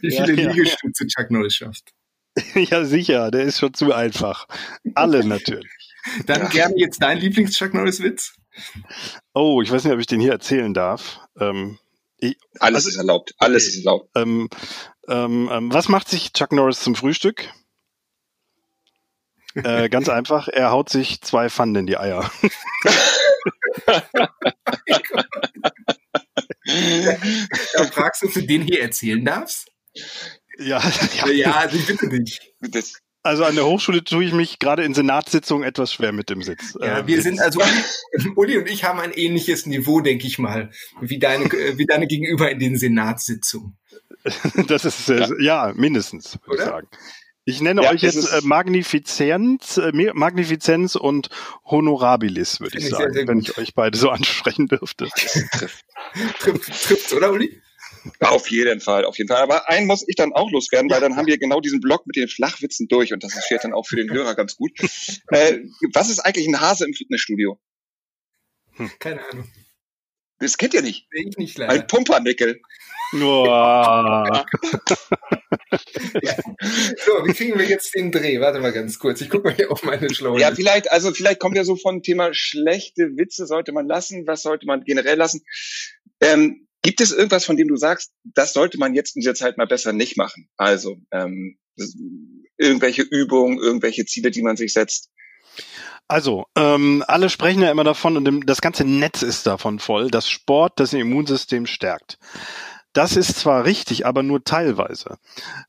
wie 0.00 0.10
viele 0.10 0.34
ja, 0.34 0.42
ja. 0.42 0.50
Liegestütze 0.50 1.06
Chuck 1.06 1.30
Norris 1.30 1.54
schafft. 1.54 1.92
Ja, 2.54 2.84
sicher, 2.84 3.30
der 3.30 3.42
ist 3.42 3.58
schon 3.58 3.74
zu 3.74 3.92
einfach. 3.92 4.46
Alle 4.94 5.22
natürlich. 5.22 5.70
Dann 6.24 6.48
gerne 6.48 6.74
jetzt 6.78 7.02
dein 7.02 7.18
Lieblings-Chuck 7.18 7.74
Norris-Witz. 7.74 8.34
Oh, 9.34 9.60
ich 9.60 9.70
weiß 9.70 9.84
nicht, 9.84 9.92
ob 9.92 10.00
ich 10.00 10.06
den 10.06 10.20
hier 10.20 10.32
erzählen 10.32 10.72
darf. 10.72 11.20
Ähm, 11.38 11.78
ich, 12.16 12.36
alles 12.58 12.86
also, 12.86 12.88
ist 12.88 12.96
erlaubt. 12.96 13.34
Alles 13.38 13.68
ist 13.68 13.84
erlaubt. 13.84 14.08
Ähm, 14.16 14.48
ähm, 15.08 15.50
ähm, 15.52 15.72
was 15.72 15.88
macht 15.88 16.08
sich 16.08 16.32
Chuck 16.32 16.52
Norris 16.52 16.80
zum 16.80 16.94
Frühstück? 16.94 17.52
Äh, 19.54 19.88
ganz 19.88 20.08
einfach, 20.08 20.48
er 20.48 20.70
haut 20.70 20.88
sich 20.88 21.20
zwei 21.20 21.48
Pfannen 21.50 21.76
in 21.76 21.86
die 21.86 21.98
Eier. 21.98 22.30
da 27.74 27.84
fragst 27.90 28.22
du, 28.22 28.26
ob 28.26 28.34
du 28.34 28.42
den 28.42 28.62
hier 28.62 28.80
erzählen 28.82 29.24
darfst? 29.24 29.68
Ja, 30.58 30.82
ja, 31.14 31.28
ja 31.28 31.52
also 31.52 31.76
ich 31.76 31.86
bitte 31.86 32.08
dich. 32.08 32.54
Das, 32.60 32.94
also 33.24 33.44
an 33.44 33.54
der 33.54 33.66
Hochschule 33.66 34.02
tue 34.02 34.24
ich 34.24 34.32
mich 34.32 34.58
gerade 34.58 34.82
in 34.84 34.94
Senatssitzungen 34.94 35.66
etwas 35.66 35.92
schwer 35.92 36.12
mit 36.12 36.28
dem 36.28 36.42
Sitz. 36.42 36.76
Ja, 36.80 36.98
äh, 36.98 37.06
wir 37.06 37.22
sind 37.22 37.40
also 37.40 37.60
Uli 38.36 38.58
und 38.58 38.68
ich 38.68 38.84
haben 38.84 38.98
ein 38.98 39.12
ähnliches 39.12 39.66
Niveau, 39.66 40.00
denke 40.00 40.26
ich 40.26 40.38
mal, 40.38 40.70
wie 41.00 41.18
deine 41.18 41.44
wie 41.44 41.86
deine 41.86 42.06
Gegenüber 42.08 42.50
in 42.50 42.58
den 42.58 42.76
Senatssitzungen. 42.76 43.78
das 44.66 44.84
ist 44.84 45.08
ja. 45.08 45.28
ja 45.40 45.72
mindestens, 45.76 46.38
würde 46.46 46.62
ich 46.62 46.68
sagen. 46.68 46.88
Ich 47.44 47.60
nenne 47.60 47.82
ja, 47.82 47.90
euch 47.90 48.02
jetzt 48.02 48.32
äh, 48.32 48.40
Magnifizenz, 48.42 49.76
äh, 49.76 49.90
Magnifizenz 49.92 50.94
und 50.94 51.28
Honorabilis, 51.64 52.60
würde 52.60 52.78
ich, 52.78 52.84
ich 52.84 52.90
sagen, 52.90 53.04
sehr, 53.04 53.12
sehr 53.12 53.28
wenn 53.28 53.40
ich 53.40 53.58
euch 53.58 53.74
beide 53.74 53.98
so 53.98 54.10
ansprechen 54.10 54.68
dürfte. 54.68 55.08
trifft, 56.38 56.84
trifft, 56.84 57.12
oder 57.12 57.32
Uli? 57.32 57.60
Auf 58.20 58.50
jeden 58.50 58.80
Fall, 58.80 59.04
auf 59.04 59.18
jeden 59.18 59.28
Fall. 59.28 59.42
Aber 59.42 59.68
einen 59.68 59.86
muss 59.86 60.04
ich 60.06 60.16
dann 60.16 60.32
auch 60.32 60.50
loswerden, 60.50 60.90
weil 60.90 61.00
dann 61.00 61.16
haben 61.16 61.26
wir 61.26 61.38
genau 61.38 61.60
diesen 61.60 61.80
Block 61.80 62.06
mit 62.06 62.16
den 62.16 62.28
Flachwitzen 62.28 62.88
durch 62.88 63.12
und 63.12 63.22
das 63.24 63.36
ist 63.36 63.46
vielleicht 63.46 63.64
dann 63.64 63.74
auch 63.74 63.86
für 63.86 63.96
den 63.96 64.10
Hörer 64.12 64.34
ganz 64.34 64.56
gut. 64.56 64.72
Äh, 65.28 65.58
was 65.92 66.10
ist 66.10 66.20
eigentlich 66.20 66.46
ein 66.46 66.60
Hase 66.60 66.84
im 66.84 66.94
Fitnessstudio? 66.94 67.60
Hm. 68.74 68.90
Keine 68.98 69.20
Ahnung. 69.30 69.50
Das 70.38 70.58
kennt 70.58 70.74
ihr 70.74 70.82
nicht. 70.82 71.06
Ich 71.12 71.36
nicht 71.36 71.58
leider. 71.58 71.72
Ein 71.72 71.86
Pumpernickel. 71.86 72.60
Oh. 73.14 74.26
Ja. 76.22 76.36
So, 77.04 77.12
wie 77.26 77.32
kriegen 77.32 77.58
wir 77.58 77.66
jetzt 77.66 77.94
den 77.94 78.12
Dreh? 78.12 78.40
Warte 78.40 78.60
mal 78.60 78.72
ganz 78.72 78.98
kurz. 78.98 79.20
Ich 79.20 79.30
gucke 79.30 79.48
mal 79.48 79.54
hier 79.54 79.70
auf 79.70 79.82
meine 79.82 80.12
Schlaue. 80.12 80.40
Ja, 80.40 80.54
vielleicht, 80.54 80.90
also 80.90 81.12
vielleicht 81.12 81.40
kommt 81.40 81.56
ja 81.56 81.64
so 81.64 81.76
von 81.76 82.02
Thema 82.02 82.32
schlechte 82.32 83.16
Witze 83.16 83.46
sollte 83.46 83.72
man 83.72 83.86
lassen. 83.86 84.26
Was 84.26 84.42
sollte 84.42 84.66
man 84.66 84.84
generell 84.84 85.16
lassen? 85.16 85.42
Ähm, 86.20 86.68
Gibt 86.82 87.00
es 87.00 87.12
irgendwas, 87.12 87.44
von 87.44 87.56
dem 87.56 87.68
du 87.68 87.76
sagst, 87.76 88.12
das 88.24 88.52
sollte 88.52 88.76
man 88.76 88.94
jetzt 88.94 89.14
in 89.14 89.20
dieser 89.20 89.34
Zeit 89.34 89.56
mal 89.56 89.66
besser 89.66 89.92
nicht 89.92 90.16
machen? 90.16 90.48
Also 90.56 90.96
ähm, 91.12 91.58
irgendwelche 92.56 93.02
Übungen, 93.02 93.58
irgendwelche 93.58 94.04
Ziele, 94.04 94.30
die 94.30 94.42
man 94.42 94.56
sich 94.56 94.72
setzt? 94.72 95.10
Also, 96.08 96.44
ähm, 96.56 97.04
alle 97.06 97.30
sprechen 97.30 97.62
ja 97.62 97.70
immer 97.70 97.84
davon 97.84 98.16
und 98.16 98.46
das 98.46 98.60
ganze 98.60 98.84
Netz 98.84 99.22
ist 99.22 99.46
davon 99.46 99.78
voll, 99.78 100.10
dass 100.10 100.28
Sport 100.28 100.74
das 100.76 100.92
Immunsystem 100.92 101.66
stärkt. 101.66 102.18
Das 102.92 103.16
ist 103.16 103.38
zwar 103.38 103.64
richtig, 103.64 104.04
aber 104.04 104.22
nur 104.22 104.44
teilweise. 104.44 105.16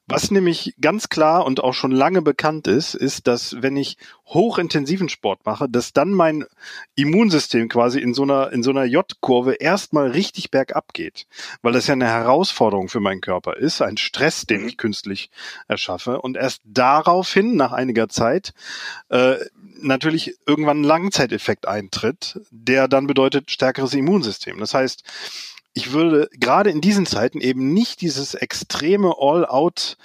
Was 0.08 0.30
nämlich 0.30 0.76
ganz 0.82 1.08
klar 1.08 1.46
und 1.46 1.64
auch 1.64 1.74
schon 1.74 1.92
lange 1.92 2.22
bekannt 2.22 2.68
ist, 2.68 2.96
ist, 2.96 3.28
dass 3.28 3.62
wenn 3.62 3.78
ich 3.78 3.98
hochintensiven 4.26 5.08
Sport 5.08 5.46
mache, 5.46 5.70
dass 5.70 5.94
dann 5.94 6.12
mein 6.12 6.46
Immunsystem 6.96 7.70
quasi 7.70 8.00
in 8.00 8.14
so 8.14 8.24
einer, 8.24 8.52
in 8.52 8.62
so 8.62 8.72
einer 8.72 8.84
J-Kurve 8.84 9.54
erstmal 9.54 10.12
richtig 10.12 10.52
bergab 10.52 10.94
geht. 10.94 11.26
Weil 11.62 11.72
das 11.72 11.88
ja 11.88 11.94
eine 11.94 12.08
Herausforderung 12.08 12.90
für 12.90 13.00
meinen 13.00 13.22
Körper 13.22 13.56
ist, 13.56 13.82
ein 13.82 13.98
Stress, 13.98 14.46
den 14.46 14.68
ich 14.68 14.78
künstlich 14.78 15.30
erschaffe. 15.70 16.20
Und 16.22 16.36
erst 16.36 16.62
daraufhin, 16.66 17.56
nach 17.56 17.72
einiger 17.72 18.10
Zeit, 18.10 18.54
äh, 19.10 19.36
natürlich 19.82 20.36
irgendwann 20.46 20.82
ein 20.82 20.86
Langzeiteffekt 20.86 21.68
eintritt, 21.68 22.42
der 22.52 22.88
dann 22.88 23.08
bedeutet 23.08 23.52
stärkeres 23.52 23.94
Immunsystem. 23.94 24.60
Das 24.60 24.74
heißt, 24.74 25.04
ich 25.74 25.92
würde 25.92 26.30
gerade 26.40 26.70
in 26.70 26.82
diesen 26.82 27.06
Zeiten 27.06 27.42
eben 27.42 27.74
nicht 27.74 28.02
dieses 28.02 28.36
extreme 28.36 29.16
All-out 29.18 29.98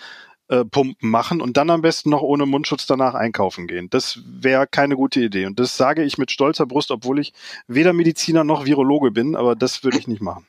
äh, 0.49 0.65
Pumpen 0.65 1.11
machen 1.11 1.41
und 1.41 1.57
dann 1.57 1.69
am 1.71 1.83
besten 1.83 2.11
noch 2.11 2.23
ohne 2.23 2.47
Mundschutz 2.47 2.87
danach 2.87 3.15
einkaufen 3.15 3.67
gehen. 3.67 3.91
Das 3.91 4.21
wäre 4.25 4.67
keine 4.67 4.97
gute 4.97 5.21
Idee. 5.21 5.45
Und 5.45 5.61
das 5.61 5.77
sage 5.77 6.03
ich 6.05 6.17
mit 6.17 6.31
stolzer 6.31 6.67
Brust, 6.67 6.91
obwohl 6.91 7.19
ich 7.19 7.35
weder 7.67 7.93
Mediziner 7.93 8.45
noch 8.45 8.65
Virologe 8.65 9.11
bin, 9.11 9.37
aber 9.37 9.55
das 9.55 9.85
würde 9.85 9.99
ich 9.99 10.09
nicht 10.09 10.23
machen. 10.23 10.47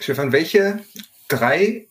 Stefan, 0.00 0.32
welche 0.32 0.80
drei 1.28 1.86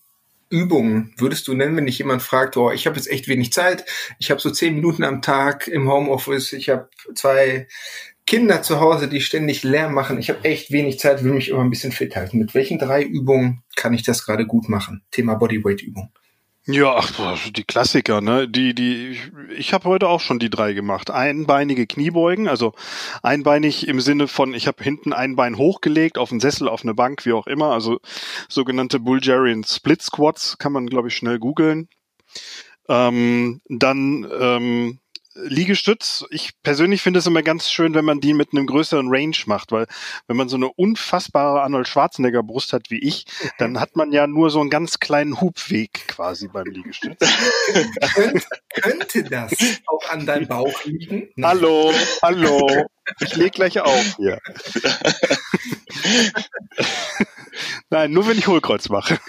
Übungen 0.50 1.13
würdest 1.17 1.48
du 1.48 1.53
nennen, 1.53 1.75
wenn 1.75 1.86
dich 1.86 1.98
jemand 1.98 2.22
fragt, 2.22 2.56
oh, 2.58 2.72
ich 2.72 2.88
habe 2.88 2.96
jetzt 2.96 3.10
echt 3.10 3.27
wenig 3.27 3.51
Zeit, 3.51 3.86
ich 4.17 4.32
habe 4.32 4.39
so 4.39 4.50
zehn 4.50 4.75
Minuten 4.75 5.03
am 5.03 5.22
Tag 5.22 5.67
im 5.67 5.89
Homeoffice, 5.89 6.53
ich 6.53 6.70
habe 6.70 6.89
zwei 7.15 7.67
Kinder 8.28 8.62
zu 8.62 8.82
Hause, 8.82 9.08
die 9.08 9.22
ständig 9.22 9.64
Lärm 9.64 9.94
machen. 9.94 10.20
Ich 10.20 10.30
habe 10.30 10.44
echt 10.44 10.70
wenig 10.72 11.00
Zeit, 11.00 11.24
will 11.24 11.32
mich 11.32 11.50
immer 11.50 11.62
ein 11.62 11.70
bisschen 11.70 11.94
fit 11.94 12.16
halten. 12.16 12.38
Mit 12.38 12.54
welchen 12.54 12.78
drei 12.78 13.02
Übungen 13.02 13.64
kann 13.78 13.94
ich 13.94 14.04
das 14.04 14.26
gerade 14.26 14.46
gut 14.46 14.68
machen? 14.68 15.02
Thema 15.12 15.36
Bodyweight-Übung. 15.36 16.12
Ja, 16.70 16.98
ach, 16.98 17.10
die 17.52 17.64
Klassiker, 17.64 18.20
ne? 18.20 18.50
Die, 18.50 18.76
die, 18.76 19.12
ich, 19.12 19.32
ich 19.58 19.74
habe 19.74 19.86
heute 19.86 20.10
auch 20.10 20.20
schon 20.20 20.38
die 20.38 20.50
drei 20.50 20.74
gemacht. 20.74 21.10
Einbeinige 21.10 21.88
Kniebeugen, 21.88 22.50
also 22.50 22.74
einbeinig 23.24 23.88
im 23.88 24.02
Sinne 24.02 24.28
von, 24.28 24.54
ich 24.54 24.68
habe 24.68 24.84
hinten 24.84 25.14
ein 25.14 25.38
Bein 25.38 25.58
hochgelegt, 25.58 26.18
auf 26.18 26.30
einen 26.30 26.42
Sessel, 26.42 26.68
auf 26.68 26.84
eine 26.84 26.94
Bank, 26.94 27.26
wie 27.26 27.32
auch 27.32 27.48
immer. 27.48 27.72
Also 27.72 28.02
sogenannte 28.50 29.00
Bulgarian 29.00 29.64
Split 29.64 30.02
Squats 30.02 30.58
kann 30.58 30.74
man, 30.74 30.88
glaube 30.88 31.08
ich, 31.08 31.16
schnell 31.16 31.40
googeln. 31.40 31.88
Ähm, 32.90 33.62
dann 33.70 34.28
ähm, 34.38 35.00
Liegestütz, 35.44 36.25
ich 36.29 36.51
persönlich 36.63 37.01
finde 37.01 37.20
es 37.20 37.27
immer 37.27 37.44
ganz 37.44 37.70
schön, 37.70 37.94
wenn 37.94 38.06
man 38.06 38.20
die 38.20 38.34
mit 38.34 38.50
einem 38.51 38.65
größeren 38.65 39.08
Range 39.10 39.38
macht, 39.46 39.72
weil 39.72 39.88
wenn 40.27 40.38
man 40.38 40.50
so 40.50 40.56
eine 40.56 40.70
unfassbare 40.70 41.62
Arnold 41.62 41.88
Schwarzenegger 41.88 42.44
Brust 42.44 42.74
hat 42.74 42.89
wie 42.89 43.00
ich, 43.00 43.25
dann 43.58 43.79
hat 43.79 43.96
man 43.96 44.12
ja 44.12 44.27
nur 44.27 44.50
so 44.50 44.60
einen 44.60 44.70
ganz 44.70 45.00
kleinen 45.00 45.39
Hubweg 45.39 46.08
quasi 46.08 46.48
beim 46.48 46.65
Liegestütz. 46.65 47.20
könnte, 48.13 48.48
könnte 48.74 49.24
das 49.24 49.53
auch 49.88 50.10
an 50.10 50.25
deinem 50.25 50.48
Bauch 50.48 50.84
liegen? 50.86 51.29
Hallo, 51.41 51.94
hallo. 52.22 52.88
Ich 53.22 53.36
leg 53.36 53.53
gleich 53.53 53.79
auf 53.79 54.15
hier. 54.17 54.39
Nein, 57.89 58.12
nur 58.12 58.27
wenn 58.27 58.38
ich 58.38 58.48
Hohlkreuz 58.48 58.89
mache. 58.89 59.20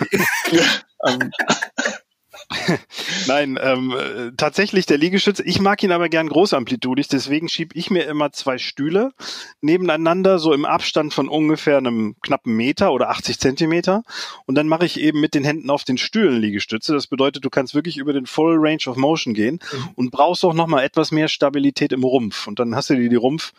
Nein, 3.26 3.58
ähm, 3.60 4.32
tatsächlich 4.38 4.86
der 4.86 4.96
Liegestütz. 4.96 5.40
Ich 5.40 5.60
mag 5.60 5.82
ihn 5.82 5.92
aber 5.92 6.08
gern 6.08 6.28
großamplitudig, 6.28 7.06
deswegen 7.08 7.48
schiebe 7.48 7.76
ich 7.76 7.90
mir 7.90 8.06
immer 8.06 8.32
zwei 8.32 8.56
Stühle 8.56 9.12
nebeneinander, 9.60 10.38
so 10.38 10.54
im 10.54 10.64
Abstand 10.64 11.12
von 11.12 11.28
ungefähr 11.28 11.76
einem 11.76 12.16
knappen 12.22 12.56
Meter 12.56 12.92
oder 12.92 13.10
80 13.10 13.38
Zentimeter. 13.38 14.02
Und 14.46 14.54
dann 14.54 14.66
mache 14.66 14.86
ich 14.86 14.98
eben 14.98 15.20
mit 15.20 15.34
den 15.34 15.44
Händen 15.44 15.68
auf 15.68 15.84
den 15.84 15.98
Stühlen 15.98 16.40
Liegestütze. 16.40 16.94
Das 16.94 17.06
bedeutet, 17.06 17.44
du 17.44 17.50
kannst 17.50 17.74
wirklich 17.74 17.98
über 17.98 18.14
den 18.14 18.26
Full 18.26 18.56
Range 18.58 18.82
of 18.86 18.96
Motion 18.96 19.34
gehen 19.34 19.60
mhm. 19.70 19.88
und 19.94 20.10
brauchst 20.10 20.44
auch 20.44 20.54
nochmal 20.54 20.84
etwas 20.84 21.10
mehr 21.10 21.28
Stabilität 21.28 21.92
im 21.92 22.04
Rumpf. 22.04 22.46
Und 22.46 22.58
dann 22.58 22.74
hast 22.74 22.88
du 22.88 22.94
dir 22.94 23.10
die 23.10 23.16
Rumpf, 23.16 23.52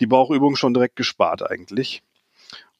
die 0.00 0.06
Bauchübung 0.06 0.54
schon 0.54 0.74
direkt 0.74 0.94
gespart 0.94 1.48
eigentlich. 1.50 2.02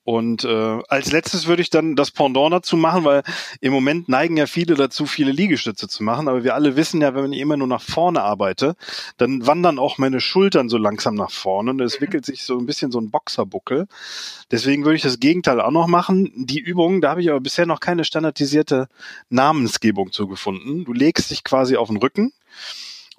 Und 0.09 0.43
äh, 0.43 0.81
als 0.88 1.12
letztes 1.12 1.49
würde 1.49 1.61
ich 1.61 1.69
dann 1.69 1.95
das 1.95 2.11
Pendant 2.11 2.50
dazu 2.50 2.79
machen, 2.79 3.05
weil 3.05 3.23
im 3.61 3.75
Moment 3.75 4.09
neigen 4.09 4.38
ja 4.38 4.47
viele 4.47 4.75
dazu, 4.75 5.05
viele 5.05 5.33
Liegestütze 5.33 5.87
zu 5.87 6.03
machen. 6.03 6.29
Aber 6.29 6.45
wir 6.45 6.55
alle 6.55 6.77
wissen 6.77 7.03
ja, 7.03 7.15
wenn 7.15 7.35
ich 7.35 7.41
immer 7.41 7.59
nur 7.59 7.67
nach 7.67 7.83
vorne 7.83 8.23
arbeite, 8.23 8.75
dann 9.19 9.47
wandern 9.47 9.79
auch 9.79 9.99
meine 9.99 10.23
Schultern 10.23 10.71
so 10.71 10.79
langsam 10.79 11.15
nach 11.15 11.31
vorne 11.31 11.73
und 11.73 11.81
es 11.83 11.97
entwickelt 11.97 12.25
sich 12.25 12.45
so 12.45 12.57
ein 12.59 12.65
bisschen 12.65 12.91
so 12.91 12.99
ein 12.99 13.11
Boxerbuckel. 13.11 13.87
Deswegen 14.50 14.87
würde 14.87 14.97
ich 14.97 15.03
das 15.03 15.21
Gegenteil 15.21 15.61
auch 15.61 15.73
noch 15.73 15.88
machen. 15.88 16.33
Die 16.35 16.61
Übung, 16.61 17.03
da 17.03 17.11
habe 17.11 17.21
ich 17.21 17.29
aber 17.29 17.41
bisher 17.41 17.67
noch 17.67 17.81
keine 17.81 18.05
standardisierte 18.05 18.88
Namensgebung 19.29 20.11
zugefunden. 20.11 20.87
Du 20.87 20.95
legst 20.95 21.31
dich 21.31 21.45
quasi 21.45 21.77
auf 21.77 21.88
den 21.88 21.99
Rücken 21.99 22.33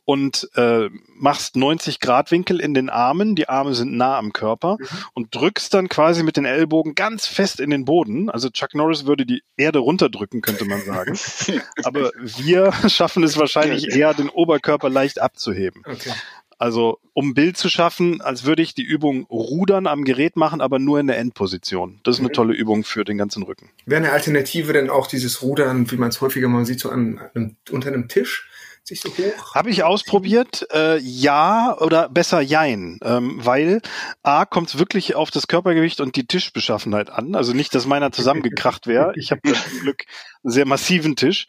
und 0.09 0.49
äh, 0.55 0.89
machst 1.13 1.55
90 1.55 1.99
Grad 1.99 2.31
Winkel 2.31 2.59
in 2.59 2.73
den 2.73 2.89
Armen, 2.89 3.35
die 3.35 3.47
Arme 3.47 3.75
sind 3.75 3.95
nah 3.95 4.17
am 4.17 4.33
Körper 4.33 4.77
mhm. 4.79 4.87
und 5.13 5.35
drückst 5.35 5.71
dann 5.71 5.87
quasi 5.87 6.23
mit 6.23 6.35
den 6.35 6.45
Ellbogen 6.45 6.95
ganz 6.95 7.27
fest 7.27 7.59
in 7.59 7.69
den 7.69 7.85
Boden. 7.85 8.27
Also 8.31 8.49
Chuck 8.49 8.73
Norris 8.73 9.05
würde 9.05 9.27
die 9.27 9.43
Erde 9.55 9.77
runterdrücken, 9.77 10.41
könnte 10.41 10.65
man 10.65 10.81
sagen. 10.81 11.15
Aber 11.83 12.09
wir 12.37 12.73
schaffen 12.89 13.21
es 13.21 13.37
wahrscheinlich 13.37 13.95
eher, 13.95 14.15
den 14.15 14.29
Oberkörper 14.29 14.89
leicht 14.89 15.21
abzuheben. 15.21 15.83
Okay. 15.85 16.11
Also 16.57 16.97
um 17.13 17.29
ein 17.29 17.33
Bild 17.35 17.55
zu 17.55 17.69
schaffen, 17.69 18.19
als 18.19 18.45
würde 18.45 18.63
ich 18.63 18.73
die 18.73 18.81
Übung 18.81 19.27
Rudern 19.27 19.85
am 19.85 20.05
Gerät 20.05 20.35
machen, 20.35 20.59
aber 20.59 20.79
nur 20.79 20.99
in 20.99 21.05
der 21.05 21.19
Endposition. 21.19 21.99
Das 22.03 22.15
ist 22.15 22.19
eine 22.19 22.29
mhm. 22.29 22.33
tolle 22.33 22.53
Übung 22.55 22.83
für 22.83 23.05
den 23.05 23.19
ganzen 23.19 23.43
Rücken. 23.43 23.69
Wäre 23.85 24.01
eine 24.01 24.11
Alternative 24.11 24.73
denn 24.73 24.89
auch 24.89 25.05
dieses 25.05 25.43
Rudern, 25.43 25.91
wie 25.91 25.97
man 25.97 26.09
es 26.09 26.19
häufiger 26.19 26.47
mal 26.47 26.65
sieht, 26.65 26.79
so 26.79 26.89
an, 26.89 27.21
an, 27.35 27.57
unter 27.69 27.89
einem 27.89 28.07
Tisch? 28.07 28.48
Sich 28.83 29.01
so 29.01 29.09
hoch? 29.09 29.55
Habe 29.55 29.69
ich 29.69 29.83
ausprobiert, 29.83 30.67
äh, 30.73 30.97
ja 30.99 31.77
oder 31.79 32.09
besser 32.09 32.41
jein, 32.41 32.99
ähm, 33.03 33.39
weil 33.43 33.81
A 34.23 34.45
kommt 34.45 34.69
es 34.69 34.79
wirklich 34.79 35.15
auf 35.15 35.31
das 35.31 35.47
Körpergewicht 35.47 36.01
und 36.01 36.15
die 36.15 36.25
Tischbeschaffenheit 36.25 37.09
an. 37.09 37.35
Also 37.35 37.53
nicht, 37.53 37.73
dass 37.75 37.85
meiner 37.85 38.11
zusammengekracht 38.11 38.87
wäre. 38.87 39.13
Ich 39.15 39.31
habe 39.31 39.41
zum 39.43 39.79
Glück 39.81 40.05
einen 40.43 40.51
sehr 40.51 40.65
massiven 40.65 41.15
Tisch, 41.15 41.47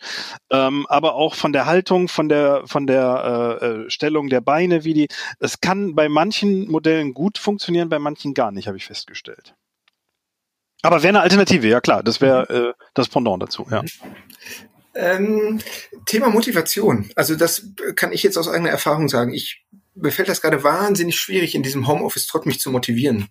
ähm, 0.50 0.86
aber 0.88 1.14
auch 1.14 1.34
von 1.34 1.52
der 1.52 1.66
Haltung, 1.66 2.08
von 2.08 2.28
der 2.28 2.62
von 2.66 2.86
der 2.86 3.58
äh, 3.60 3.66
äh, 3.66 3.90
Stellung 3.90 4.28
der 4.28 4.40
Beine, 4.40 4.84
wie 4.84 4.94
die. 4.94 5.08
Es 5.38 5.60
kann 5.60 5.94
bei 5.94 6.08
manchen 6.08 6.70
Modellen 6.70 7.14
gut 7.14 7.38
funktionieren, 7.38 7.88
bei 7.88 7.98
manchen 7.98 8.34
gar 8.34 8.52
nicht, 8.52 8.66
habe 8.68 8.76
ich 8.76 8.86
festgestellt. 8.86 9.54
Aber 10.82 11.02
wäre 11.02 11.10
eine 11.10 11.20
Alternative, 11.20 11.68
ja 11.68 11.80
klar. 11.80 12.02
Das 12.02 12.20
wäre 12.20 12.48
äh, 12.48 12.84
das 12.94 13.08
Pendant 13.08 13.42
dazu, 13.42 13.66
ja. 13.70 13.82
Ähm, 14.94 15.60
Thema 16.06 16.30
Motivation. 16.30 17.10
Also 17.14 17.36
das 17.36 17.68
kann 17.94 18.12
ich 18.12 18.22
jetzt 18.22 18.36
aus 18.36 18.48
eigener 18.48 18.70
Erfahrung 18.70 19.08
sagen. 19.08 19.32
Ich 19.32 19.64
mir 19.94 20.12
fällt 20.12 20.28
das 20.28 20.40
gerade 20.40 20.62
wahnsinnig 20.62 21.18
schwierig, 21.18 21.54
in 21.54 21.62
diesem 21.62 21.86
Homeoffice 21.86 22.26
trotz 22.26 22.46
mich 22.46 22.60
zu 22.60 22.70
motivieren, 22.70 23.28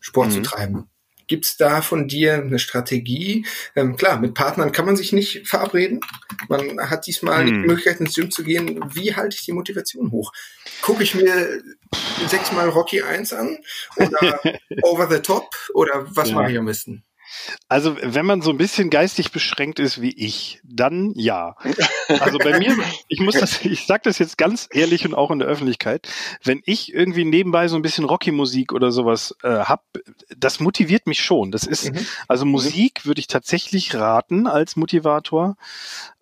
Sport 0.00 0.28
mhm. 0.28 0.32
zu 0.32 0.42
treiben. 0.42 0.90
Gibt 1.26 1.46
es 1.46 1.56
da 1.56 1.80
von 1.80 2.08
dir 2.08 2.34
eine 2.34 2.58
Strategie? 2.58 3.46
Ähm, 3.76 3.94
klar, 3.94 4.18
mit 4.18 4.34
Partnern 4.34 4.72
kann 4.72 4.84
man 4.84 4.96
sich 4.96 5.12
nicht 5.12 5.46
verabreden. 5.46 6.00
Man 6.48 6.90
hat 6.90 7.06
diesmal 7.06 7.44
mhm. 7.44 7.46
die 7.46 7.68
Möglichkeit, 7.68 8.00
ins 8.00 8.16
Gym 8.16 8.32
zu 8.32 8.42
gehen. 8.42 8.80
Wie 8.92 9.14
halte 9.14 9.36
ich 9.36 9.44
die 9.44 9.52
Motivation 9.52 10.10
hoch? 10.10 10.32
Gucke 10.82 11.04
ich 11.04 11.14
mir 11.14 11.62
sechsmal 12.26 12.68
Rocky 12.68 13.02
1 13.02 13.32
an? 13.32 13.58
Oder 13.96 14.40
Over 14.82 15.08
the 15.08 15.20
Top? 15.20 15.54
Oder 15.72 16.04
was 16.08 16.30
ja. 16.30 16.34
mache 16.34 16.50
ich 16.50 16.58
am 16.58 16.66
besten? 16.66 17.04
Also, 17.68 17.96
wenn 18.00 18.26
man 18.26 18.42
so 18.42 18.50
ein 18.50 18.58
bisschen 18.58 18.90
geistig 18.90 19.32
beschränkt 19.32 19.78
ist 19.78 20.00
wie 20.00 20.10
ich, 20.10 20.60
dann 20.64 21.12
ja. 21.14 21.56
Also 22.20 22.38
bei 22.38 22.58
mir, 22.58 22.76
ich 23.08 23.20
muss 23.20 23.34
das, 23.34 23.64
ich 23.64 23.86
sag 23.86 24.02
das 24.02 24.18
jetzt 24.18 24.36
ganz 24.38 24.68
ehrlich 24.72 25.04
und 25.06 25.14
auch 25.14 25.30
in 25.30 25.38
der 25.38 25.48
Öffentlichkeit, 25.48 26.08
wenn 26.42 26.62
ich 26.64 26.92
irgendwie 26.92 27.24
nebenbei 27.24 27.68
so 27.68 27.76
ein 27.76 27.82
bisschen 27.82 28.04
Rocky-Musik 28.04 28.72
oder 28.72 28.90
sowas 28.90 29.36
äh, 29.42 29.48
hab, 29.48 29.84
das 30.36 30.60
motiviert 30.60 31.06
mich 31.06 31.22
schon. 31.22 31.50
Das 31.50 31.64
ist, 31.64 31.92
mhm. 31.92 32.06
also 32.28 32.44
Musik 32.44 33.06
würde 33.06 33.20
ich 33.20 33.26
tatsächlich 33.26 33.94
raten 33.94 34.46
als 34.46 34.76
Motivator. 34.76 35.56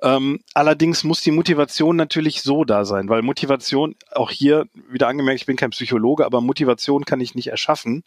Ähm, 0.00 0.40
allerdings 0.54 1.04
muss 1.04 1.22
die 1.22 1.30
Motivation 1.30 1.96
natürlich 1.96 2.42
so 2.42 2.64
da 2.64 2.84
sein, 2.84 3.08
weil 3.08 3.22
Motivation, 3.22 3.96
auch 4.12 4.30
hier 4.30 4.66
wieder 4.88 5.08
angemerkt, 5.08 5.40
ich 5.40 5.46
bin 5.46 5.56
kein 5.56 5.70
Psychologe, 5.70 6.24
aber 6.24 6.40
Motivation 6.40 7.04
kann 7.04 7.20
ich 7.20 7.34
nicht 7.34 7.48
erschaffen, 7.48 8.04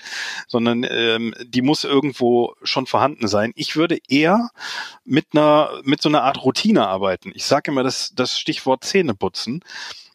sondern 0.47 0.85
ähm, 0.89 1.33
die 1.43 1.61
muss 1.61 1.83
irgendwo 1.83 2.55
schon 2.63 2.85
vorhanden 2.91 3.27
sein. 3.27 3.51
Ich 3.55 3.75
würde 3.75 3.97
eher 4.07 4.51
mit 5.03 5.27
einer, 5.33 5.81
mit 5.83 6.01
so 6.01 6.09
einer 6.09 6.23
Art 6.23 6.43
Routine 6.43 6.87
arbeiten. 6.87 7.31
Ich 7.33 7.45
sage 7.45 7.71
immer 7.71 7.83
das, 7.83 8.13
das 8.13 8.37
Stichwort 8.37 8.83
Zähneputzen 8.83 9.63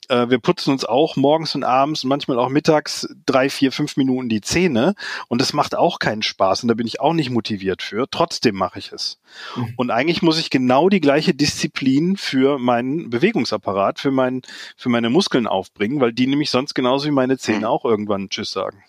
äh, 0.09 0.28
wir 0.30 0.38
putzen 0.38 0.71
uns 0.71 0.85
auch 0.85 1.16
morgens 1.16 1.54
und 1.54 1.64
abends 1.64 2.04
und 2.04 2.09
manchmal 2.09 2.38
auch 2.38 2.49
mittags 2.49 3.09
drei, 3.25 3.50
vier, 3.50 3.73
fünf 3.73 3.97
Minuten 3.97 4.28
die 4.28 4.40
Zähne 4.40 4.95
und 5.28 5.40
das 5.40 5.52
macht 5.52 5.75
auch 5.75 5.99
keinen 5.99 6.23
Spaß 6.23 6.62
und 6.62 6.68
da 6.68 6.75
bin 6.75 6.87
ich 6.87 7.00
auch 7.00 7.12
nicht 7.12 7.30
motiviert 7.30 7.83
für. 7.83 8.06
Trotzdem 8.11 8.54
mache 8.54 8.78
ich 8.78 8.92
es. 8.92 9.18
Mhm. 9.56 9.75
Und 9.76 9.90
eigentlich 9.90 10.23
muss 10.23 10.38
ich 10.38 10.50
genau 10.50 10.88
die 10.88 11.00
gleiche 11.00 11.35
Disziplin 11.35 12.16
für 12.16 12.59
meinen 12.59 13.11
Bewegungsapparat, 13.11 13.99
für, 13.99 14.11
mein, 14.11 14.42
für 14.76 14.88
meine 14.88 15.11
Muskeln 15.11 15.47
aufbringen, 15.47 16.00
weil 16.00 16.12
die 16.12 16.26
nämlich 16.26 16.50
sonst 16.50 16.75
genauso 16.75 17.06
wie 17.06 17.12
meine 17.12 17.38
Zähne 17.38 17.59
mhm. 17.59 17.64
auch 17.64 17.85
irgendwann 17.85 18.28
Tschüss 18.28 18.52
sagen. 18.52 18.85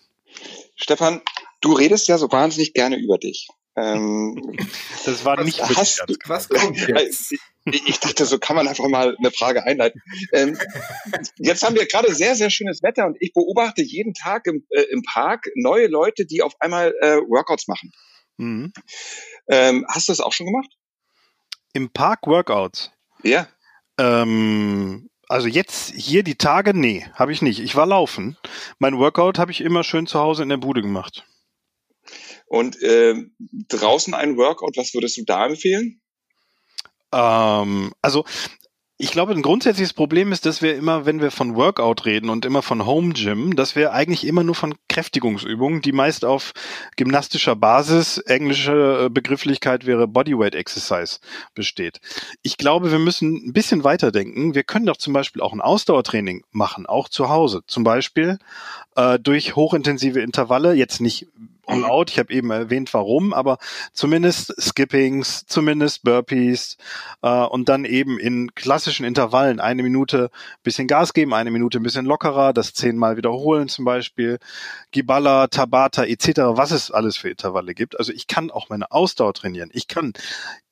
Stefan, 0.76 1.22
du 1.62 1.74
redest 1.74 2.08
ja 2.08 2.18
so 2.18 2.32
wahnsinnig 2.32 2.74
gerne 2.74 2.98
über 2.98 3.18
dich. 3.18 3.48
Ähm, 3.78 4.58
das 5.06 5.24
war 5.24 5.44
nicht 5.44 5.60
was, 5.60 5.78
hast 5.78 6.04
du, 6.08 6.16
was 6.26 6.50
kommt 6.50 6.88
jetzt? 6.88 7.36
Ich 7.66 8.00
dachte, 8.00 8.26
so 8.26 8.40
kann 8.40 8.56
man 8.56 8.68
einfach 8.68 8.88
mal 8.88 9.16
eine 9.18 9.30
Frage 9.30 9.64
einleiten. 9.64 10.02
Ähm, 10.32 10.58
jetzt 11.38 11.64
haben 11.64 11.76
wir 11.76 11.86
gerade 11.86 12.14
sehr, 12.16 12.36
sehr 12.36 12.50
schönes 12.50 12.82
Wetter 12.82 13.06
und 13.06 13.18
ich 13.20 13.34
beobachte 13.34 13.84
jeden 13.84 14.14
Tag 14.14 14.48
im, 14.48 14.66
äh, 14.70 14.82
im 14.84 15.04
Park 15.04 15.46
neue 15.56 15.88
Leute, 15.88 16.26
die 16.26 16.42
auf 16.42 16.54
einmal 16.60 16.94
äh, 17.02 17.18
Workouts 17.18 17.68
machen. 17.68 17.92
Mhm. 18.38 18.74
Ähm, 19.48 19.86
hast 19.90 20.08
du 20.08 20.12
das 20.12 20.22
auch 20.22 20.34
schon 20.34 20.48
gemacht? 20.48 20.72
Im 21.74 21.92
Park 21.92 22.26
Workouts? 22.26 22.92
Ja. 23.22 23.48
Ähm, 24.00 25.10
also 25.28 25.48
jetzt 25.48 25.94
hier 25.94 26.24
die 26.24 26.36
Tage, 26.36 26.74
nee, 26.74 27.06
habe 27.14 27.32
ich 27.32 27.42
nicht. 27.44 27.60
Ich 27.60 27.76
war 27.76 27.86
laufen. 27.86 28.38
Mein 28.80 28.98
Workout 28.98 29.38
habe 29.38 29.52
ich 29.52 29.62
immer 29.62 29.84
schön 29.84 30.08
zu 30.08 30.20
Hause 30.20 30.42
in 30.42 30.50
der 30.50 30.58
Bude 30.58 30.82
gemacht. 30.82 31.28
Und 32.48 32.82
äh, 32.82 33.16
draußen 33.68 34.14
ein 34.14 34.38
Workout, 34.38 34.78
was 34.78 34.94
würdest 34.94 35.18
du 35.18 35.24
da 35.26 35.46
empfehlen? 35.46 36.02
Ähm, 37.14 37.92
also 38.02 38.26
ich 39.00 39.12
glaube, 39.12 39.34
ein 39.34 39.44
grundsätzliches 39.44 39.94
Problem 39.94 40.32
ist, 40.32 40.48
dass 40.48 40.64
wir 40.64 40.76
immer, 40.76 41.06
wenn 41.06 41.22
wir 41.22 41.30
von 41.30 41.56
Workout 41.56 42.06
reden 42.06 42.32
und 42.32 42.46
immer 42.46 42.64
von 42.64 42.84
Home 42.84 43.14
Gym, 43.14 43.56
dass 43.56 43.76
wir 43.76 43.94
eigentlich 43.94 44.26
immer 44.26 44.44
nur 44.44 44.56
von 44.56 44.74
Kräftigungsübungen, 44.90 45.82
die 45.82 45.92
meist 45.92 46.26
auf 46.26 46.54
gymnastischer 46.96 47.56
Basis, 47.56 48.18
englische 48.18 49.06
äh, 49.06 49.10
Begrifflichkeit 49.10 49.86
wäre 49.86 50.08
Bodyweight 50.08 50.56
Exercise, 50.56 51.20
besteht. 51.54 52.00
Ich 52.42 52.58
glaube, 52.58 52.92
wir 52.92 52.98
müssen 52.98 53.36
ein 53.36 53.54
bisschen 53.54 53.84
weiterdenken. 53.84 54.56
Wir 54.56 54.64
können 54.64 54.88
doch 54.88 54.98
zum 54.98 55.14
Beispiel 55.14 55.44
auch 55.44 55.54
ein 55.54 55.62
Ausdauertraining 55.62 56.44
machen, 56.50 56.88
auch 56.88 57.08
zu 57.08 57.30
Hause. 57.30 57.62
Zum 57.68 57.84
Beispiel 57.84 58.40
äh, 58.96 59.20
durch 59.20 59.56
hochintensive 59.56 60.22
Intervalle, 60.22 60.74
jetzt 60.74 61.02
nicht 61.02 61.28
all 61.68 61.86
out. 61.86 62.10
Ich 62.10 62.20
habe 62.20 62.34
eben 62.34 62.50
erwähnt, 62.50 62.94
warum, 62.94 63.34
aber 63.34 63.58
zumindest 63.94 64.54
Skippings, 64.60 65.46
zumindest 65.46 66.04
Burpees 66.04 66.78
äh, 67.22 67.44
und 67.44 67.70
dann 67.70 67.86
eben 67.86 68.18
in 68.20 68.54
klassischen 68.56 69.06
Intervallen 69.06 69.60
eine 69.60 69.84
Minute 69.84 70.32
bisschen 70.64 70.88
Gas 70.88 71.14
geben, 71.14 71.34
eine 71.34 71.52
Minute 71.52 71.80
ein 71.80 71.84
bisschen 71.84 72.06
lockerer, 72.06 72.54
das 72.54 72.74
zehnmal 72.74 73.18
wiederholen 73.18 73.68
zum 73.68 73.86
Beispiel, 73.86 74.40
Gibala, 74.92 75.48
Tabata 75.48 76.04
etc., 76.06 76.28
was 76.54 76.72
es 76.72 76.92
alles 76.92 77.18
für 77.18 77.30
Intervalle 77.30 77.74
gibt. 77.74 78.00
Also 78.00 78.12
ich 78.12 78.28
kann 78.28 78.50
auch 78.52 78.70
meine 78.70 78.92
Ausdauer 78.92 79.34
trainieren. 79.34 79.70
Ich 79.74 79.88
kann 79.88 80.14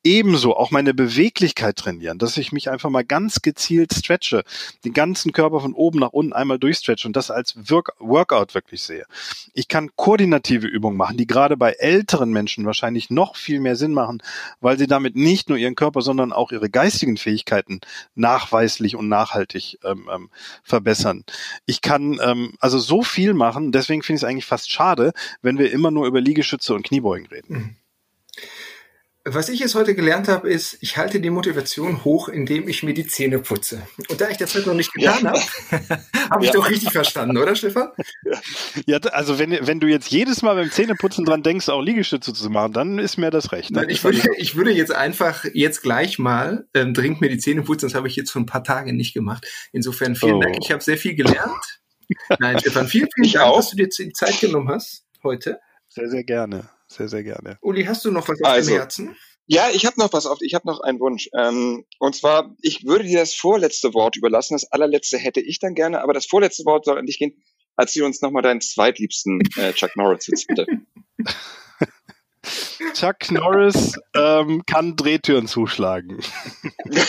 ebenso 0.06 0.56
auch 0.56 0.72
meine 0.72 0.94
Beweglichkeit 0.94 1.76
trainieren, 1.76 2.20
dass 2.20 2.38
ich 2.38 2.52
mich 2.52 2.70
einfach 2.70 2.90
mal 2.90 3.04
ganz 3.04 3.42
gezielt 3.42 3.94
stretche, 3.94 4.44
den 4.86 4.94
ganzen 4.94 5.32
Körper 5.32 5.60
von 5.60 5.74
oben 5.74 6.00
nach 6.00 6.14
unten 6.14 6.32
einmal 6.32 6.60
durchstretche 6.60 7.08
und 7.08 7.16
das 7.16 7.32
als 7.32 7.56
Work 7.70 7.94
Workout 8.00 8.54
wirklich 8.54 8.84
sehe. 8.84 9.06
Ich 9.54 9.68
kann 9.68 9.90
koordinative 9.96 10.68
Übungen 10.68 10.96
machen, 10.96 11.18
die 11.18 11.28
gerade 11.28 11.58
bei 11.58 11.72
älteren 11.72 12.30
Menschen 12.30 12.66
wahrscheinlich 12.66 13.10
noch 13.10 13.36
viel 13.36 13.60
mehr 13.60 13.76
Sinn 13.76 13.94
machen, 13.94 14.22
weil 14.62 14.78
sie 14.78 14.88
damit 14.88 15.16
nicht 15.16 15.50
nur 15.50 15.58
ihren 15.58 15.76
Körper, 15.76 16.02
sondern 16.02 16.32
auch 16.32 16.52
ihre 16.52 16.70
geistigen 16.70 17.18
Fähigkeiten 17.18 17.82
nachweislich 18.14 18.96
und 18.96 19.10
nachhaltig 19.10 19.80
ähm, 19.84 20.08
ähm, 20.14 20.30
verbessern. 20.64 21.24
Ich 21.66 21.82
kann 21.82 22.20
ähm, 22.22 22.54
also 22.60 22.78
so 22.78 23.02
viel 23.02 23.34
machen, 23.34 23.72
deswegen 23.72 24.04
finde 24.04 24.18
ich 24.18 24.24
es 24.24 24.30
eigentlich 24.30 24.46
fast 24.46 24.72
schade, 24.72 25.14
wenn 25.42 25.58
wir 25.58 25.72
immer 25.72 25.90
nur 25.90 26.06
über 26.06 26.22
Liegestütze 26.22 26.76
und 26.76 26.86
Kniebeugen 26.86 27.26
reden. 27.28 27.54
Mhm. 27.54 27.76
Was 29.28 29.50
ich 29.50 29.60
jetzt 29.60 29.74
heute 29.74 29.96
gelernt 29.96 30.28
habe, 30.28 30.48
ist, 30.48 30.78
ich 30.82 30.98
halte 30.98 31.20
die 31.20 31.32
Motivation 31.32 32.04
hoch, 32.04 32.30
indem 32.30 32.68
ich 32.68 32.84
mir 32.84 32.94
die 32.94 33.08
Zähne 33.08 33.40
putze. 33.40 33.82
Und 34.08 34.22
da 34.22 34.30
ich 34.30 34.38
das 34.38 34.54
heute 34.54 34.68
noch 34.68 34.76
nicht 34.76 34.94
getan 34.94 35.24
ja. 35.24 35.32
habe, 35.32 36.00
habe 36.30 36.44
ich 36.46 36.52
ja. 36.52 36.54
doch 36.54 36.70
richtig 36.70 36.92
verstanden, 36.92 37.38
oder 37.38 37.56
Stefan? 37.56 37.90
Ja, 38.86 38.98
also 38.98 39.40
wenn, 39.40 39.52
wenn 39.66 39.80
du 39.80 39.88
jetzt 39.88 40.12
jedes 40.12 40.42
Mal 40.42 40.56
beim 40.56 40.70
Zähneputzen 40.70 41.26
dran 41.26 41.42
denkst, 41.42 41.70
auch 41.70 41.82
Liegestütze 41.82 42.34
zu 42.34 42.50
machen, 42.50 42.74
dann 42.74 43.00
ist 43.00 43.18
mir 43.18 43.32
das 43.32 43.52
recht. 43.52 43.72
Nein, 43.72 43.90
ich, 43.90 44.04
würde, 44.04 44.22
ich 44.38 44.56
würde 44.56 44.72
jetzt 44.72 44.92
einfach 44.92 45.46
jetzt 45.54 45.82
gleich 45.82 46.20
mal 46.20 46.68
ähm, 46.74 46.94
dringend 46.94 47.22
mir 47.22 47.30
die 47.30 47.38
Zähne 47.38 47.64
putzen. 47.64 47.88
Das 47.88 47.96
habe 47.96 48.08
ich 48.08 48.16
jetzt 48.16 48.32
schon 48.32 48.44
ein 48.44 48.48
paar 48.48 48.64
Tage 48.64 48.94
nicht 48.94 49.14
gemacht. 49.14 49.48
Insofern 49.72 50.16
vielen 50.16 50.36
oh. 50.36 50.42
Dank. 50.42 50.58
Ich 50.62 50.72
habe 50.72 50.84
sehr 50.84 50.98
viel 50.98 51.16
gelernt. 51.16 51.80
Nein, 52.40 52.60
Stefan, 52.60 52.88
vielen, 52.88 53.08
vielen 53.16 53.26
ich 53.26 53.34
Dank, 53.34 53.46
auch. 53.46 53.58
dass 53.58 53.70
du 53.72 53.78
dir 53.78 53.88
die 53.88 54.14
Zeit 54.14 54.40
genommen 54.40 54.70
hast 54.70 55.06
heute. 55.24 55.60
Sehr, 55.88 56.10
sehr 56.10 56.24
gerne 56.24 56.75
sehr, 56.96 57.10
sehr 57.10 57.24
gerne. 57.24 57.58
Uli, 57.62 57.84
hast 57.86 58.06
du 58.06 58.12
noch 58.12 58.28
was 58.28 58.42
auf 58.42 58.50
also, 58.50 58.72
dem 58.72 58.78
Herzen? 58.78 59.16
Ja, 59.48 59.70
ich 59.72 59.86
habe 59.86 60.00
noch 60.00 60.12
was 60.12 60.26
auf. 60.26 60.40
Ich 60.42 60.56
habe 60.56 60.68
noch 60.68 60.80
einen 60.80 61.00
Wunsch. 61.00 61.30
Ähm, 61.38 61.86
und 62.00 62.16
zwar, 62.16 62.56
ich 62.62 62.84
würde 62.86 63.04
dir 63.04 63.20
das 63.20 63.36
vorletzte 63.36 63.94
Wort 63.94 64.16
überlassen. 64.18 64.56
Das 64.56 64.72
allerletzte 64.72 65.18
hätte 65.18 65.40
ich 65.40 65.60
dann 65.60 65.76
gerne, 65.76 66.02
aber 66.02 66.14
das 66.14 66.26
vorletzte 66.26 66.66
Wort 66.66 66.86
soll 66.86 66.98
an 66.98 67.06
dich 67.06 67.20
gehen. 67.20 67.44
Erzähl 67.78 68.04
uns 68.04 68.22
nochmal 68.22 68.42
deinen 68.42 68.62
zweitliebsten 68.62 69.42
äh, 69.58 69.74
Chuck 69.74 69.96
Norris 69.96 70.28
jetzt 70.28 70.48
bitte. 70.48 70.66
Chuck 72.94 73.32
Norris 73.32 74.00
ähm, 74.16 74.64
kann 74.66 74.96
Drehtüren 74.96 75.48
zuschlagen. 75.48 76.20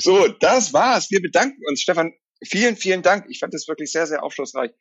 so, 0.00 0.26
das 0.40 0.72
war's. 0.72 1.10
Wir 1.10 1.22
bedanken 1.22 1.62
uns, 1.68 1.80
Stefan. 1.80 2.12
Vielen, 2.44 2.76
vielen 2.76 3.02
Dank. 3.02 3.26
Ich 3.30 3.38
fand 3.38 3.54
das 3.54 3.68
wirklich 3.68 3.90
sehr, 3.92 4.06
sehr 4.06 4.22
aufschlussreich 4.22 4.72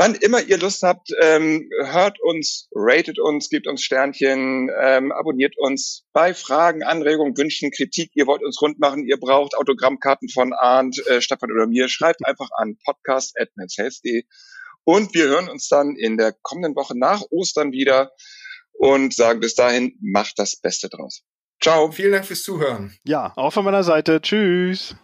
Wann 0.00 0.14
immer 0.14 0.40
ihr 0.40 0.56
Lust 0.56 0.82
habt, 0.82 1.10
ähm, 1.20 1.68
hört 1.78 2.22
uns, 2.22 2.70
ratet 2.74 3.18
uns, 3.18 3.50
gebt 3.50 3.66
uns 3.66 3.82
Sternchen, 3.82 4.70
ähm, 4.80 5.12
abonniert 5.12 5.58
uns 5.58 6.06
bei 6.14 6.32
Fragen, 6.32 6.82
Anregungen, 6.82 7.36
Wünschen, 7.36 7.70
Kritik. 7.70 8.10
Ihr 8.14 8.26
wollt 8.26 8.42
uns 8.42 8.62
rund 8.62 8.78
machen, 8.78 9.04
ihr 9.06 9.18
braucht 9.18 9.54
Autogrammkarten 9.54 10.30
von 10.30 10.54
Arndt, 10.54 11.06
äh, 11.06 11.20
Stefan 11.20 11.52
oder 11.52 11.66
mir. 11.66 11.90
Schreibt 11.90 12.26
einfach 12.26 12.48
an 12.56 12.78
podcast.menshealth.de 12.82 14.22
und 14.84 15.12
wir 15.14 15.24
hören 15.24 15.50
uns 15.50 15.68
dann 15.68 15.94
in 15.96 16.16
der 16.16 16.32
kommenden 16.40 16.74
Woche 16.76 16.98
nach 16.98 17.20
Ostern 17.30 17.72
wieder 17.72 18.10
und 18.72 19.12
sagen 19.12 19.40
bis 19.40 19.54
dahin, 19.54 19.98
macht 20.00 20.38
das 20.38 20.56
Beste 20.56 20.88
draus. 20.88 21.24
Ciao. 21.62 21.92
Vielen 21.92 22.12
Dank 22.12 22.24
fürs 22.24 22.42
Zuhören. 22.42 22.96
Ja, 23.04 23.34
auch 23.36 23.52
von 23.52 23.66
meiner 23.66 23.84
Seite. 23.84 24.22
Tschüss. 24.22 24.96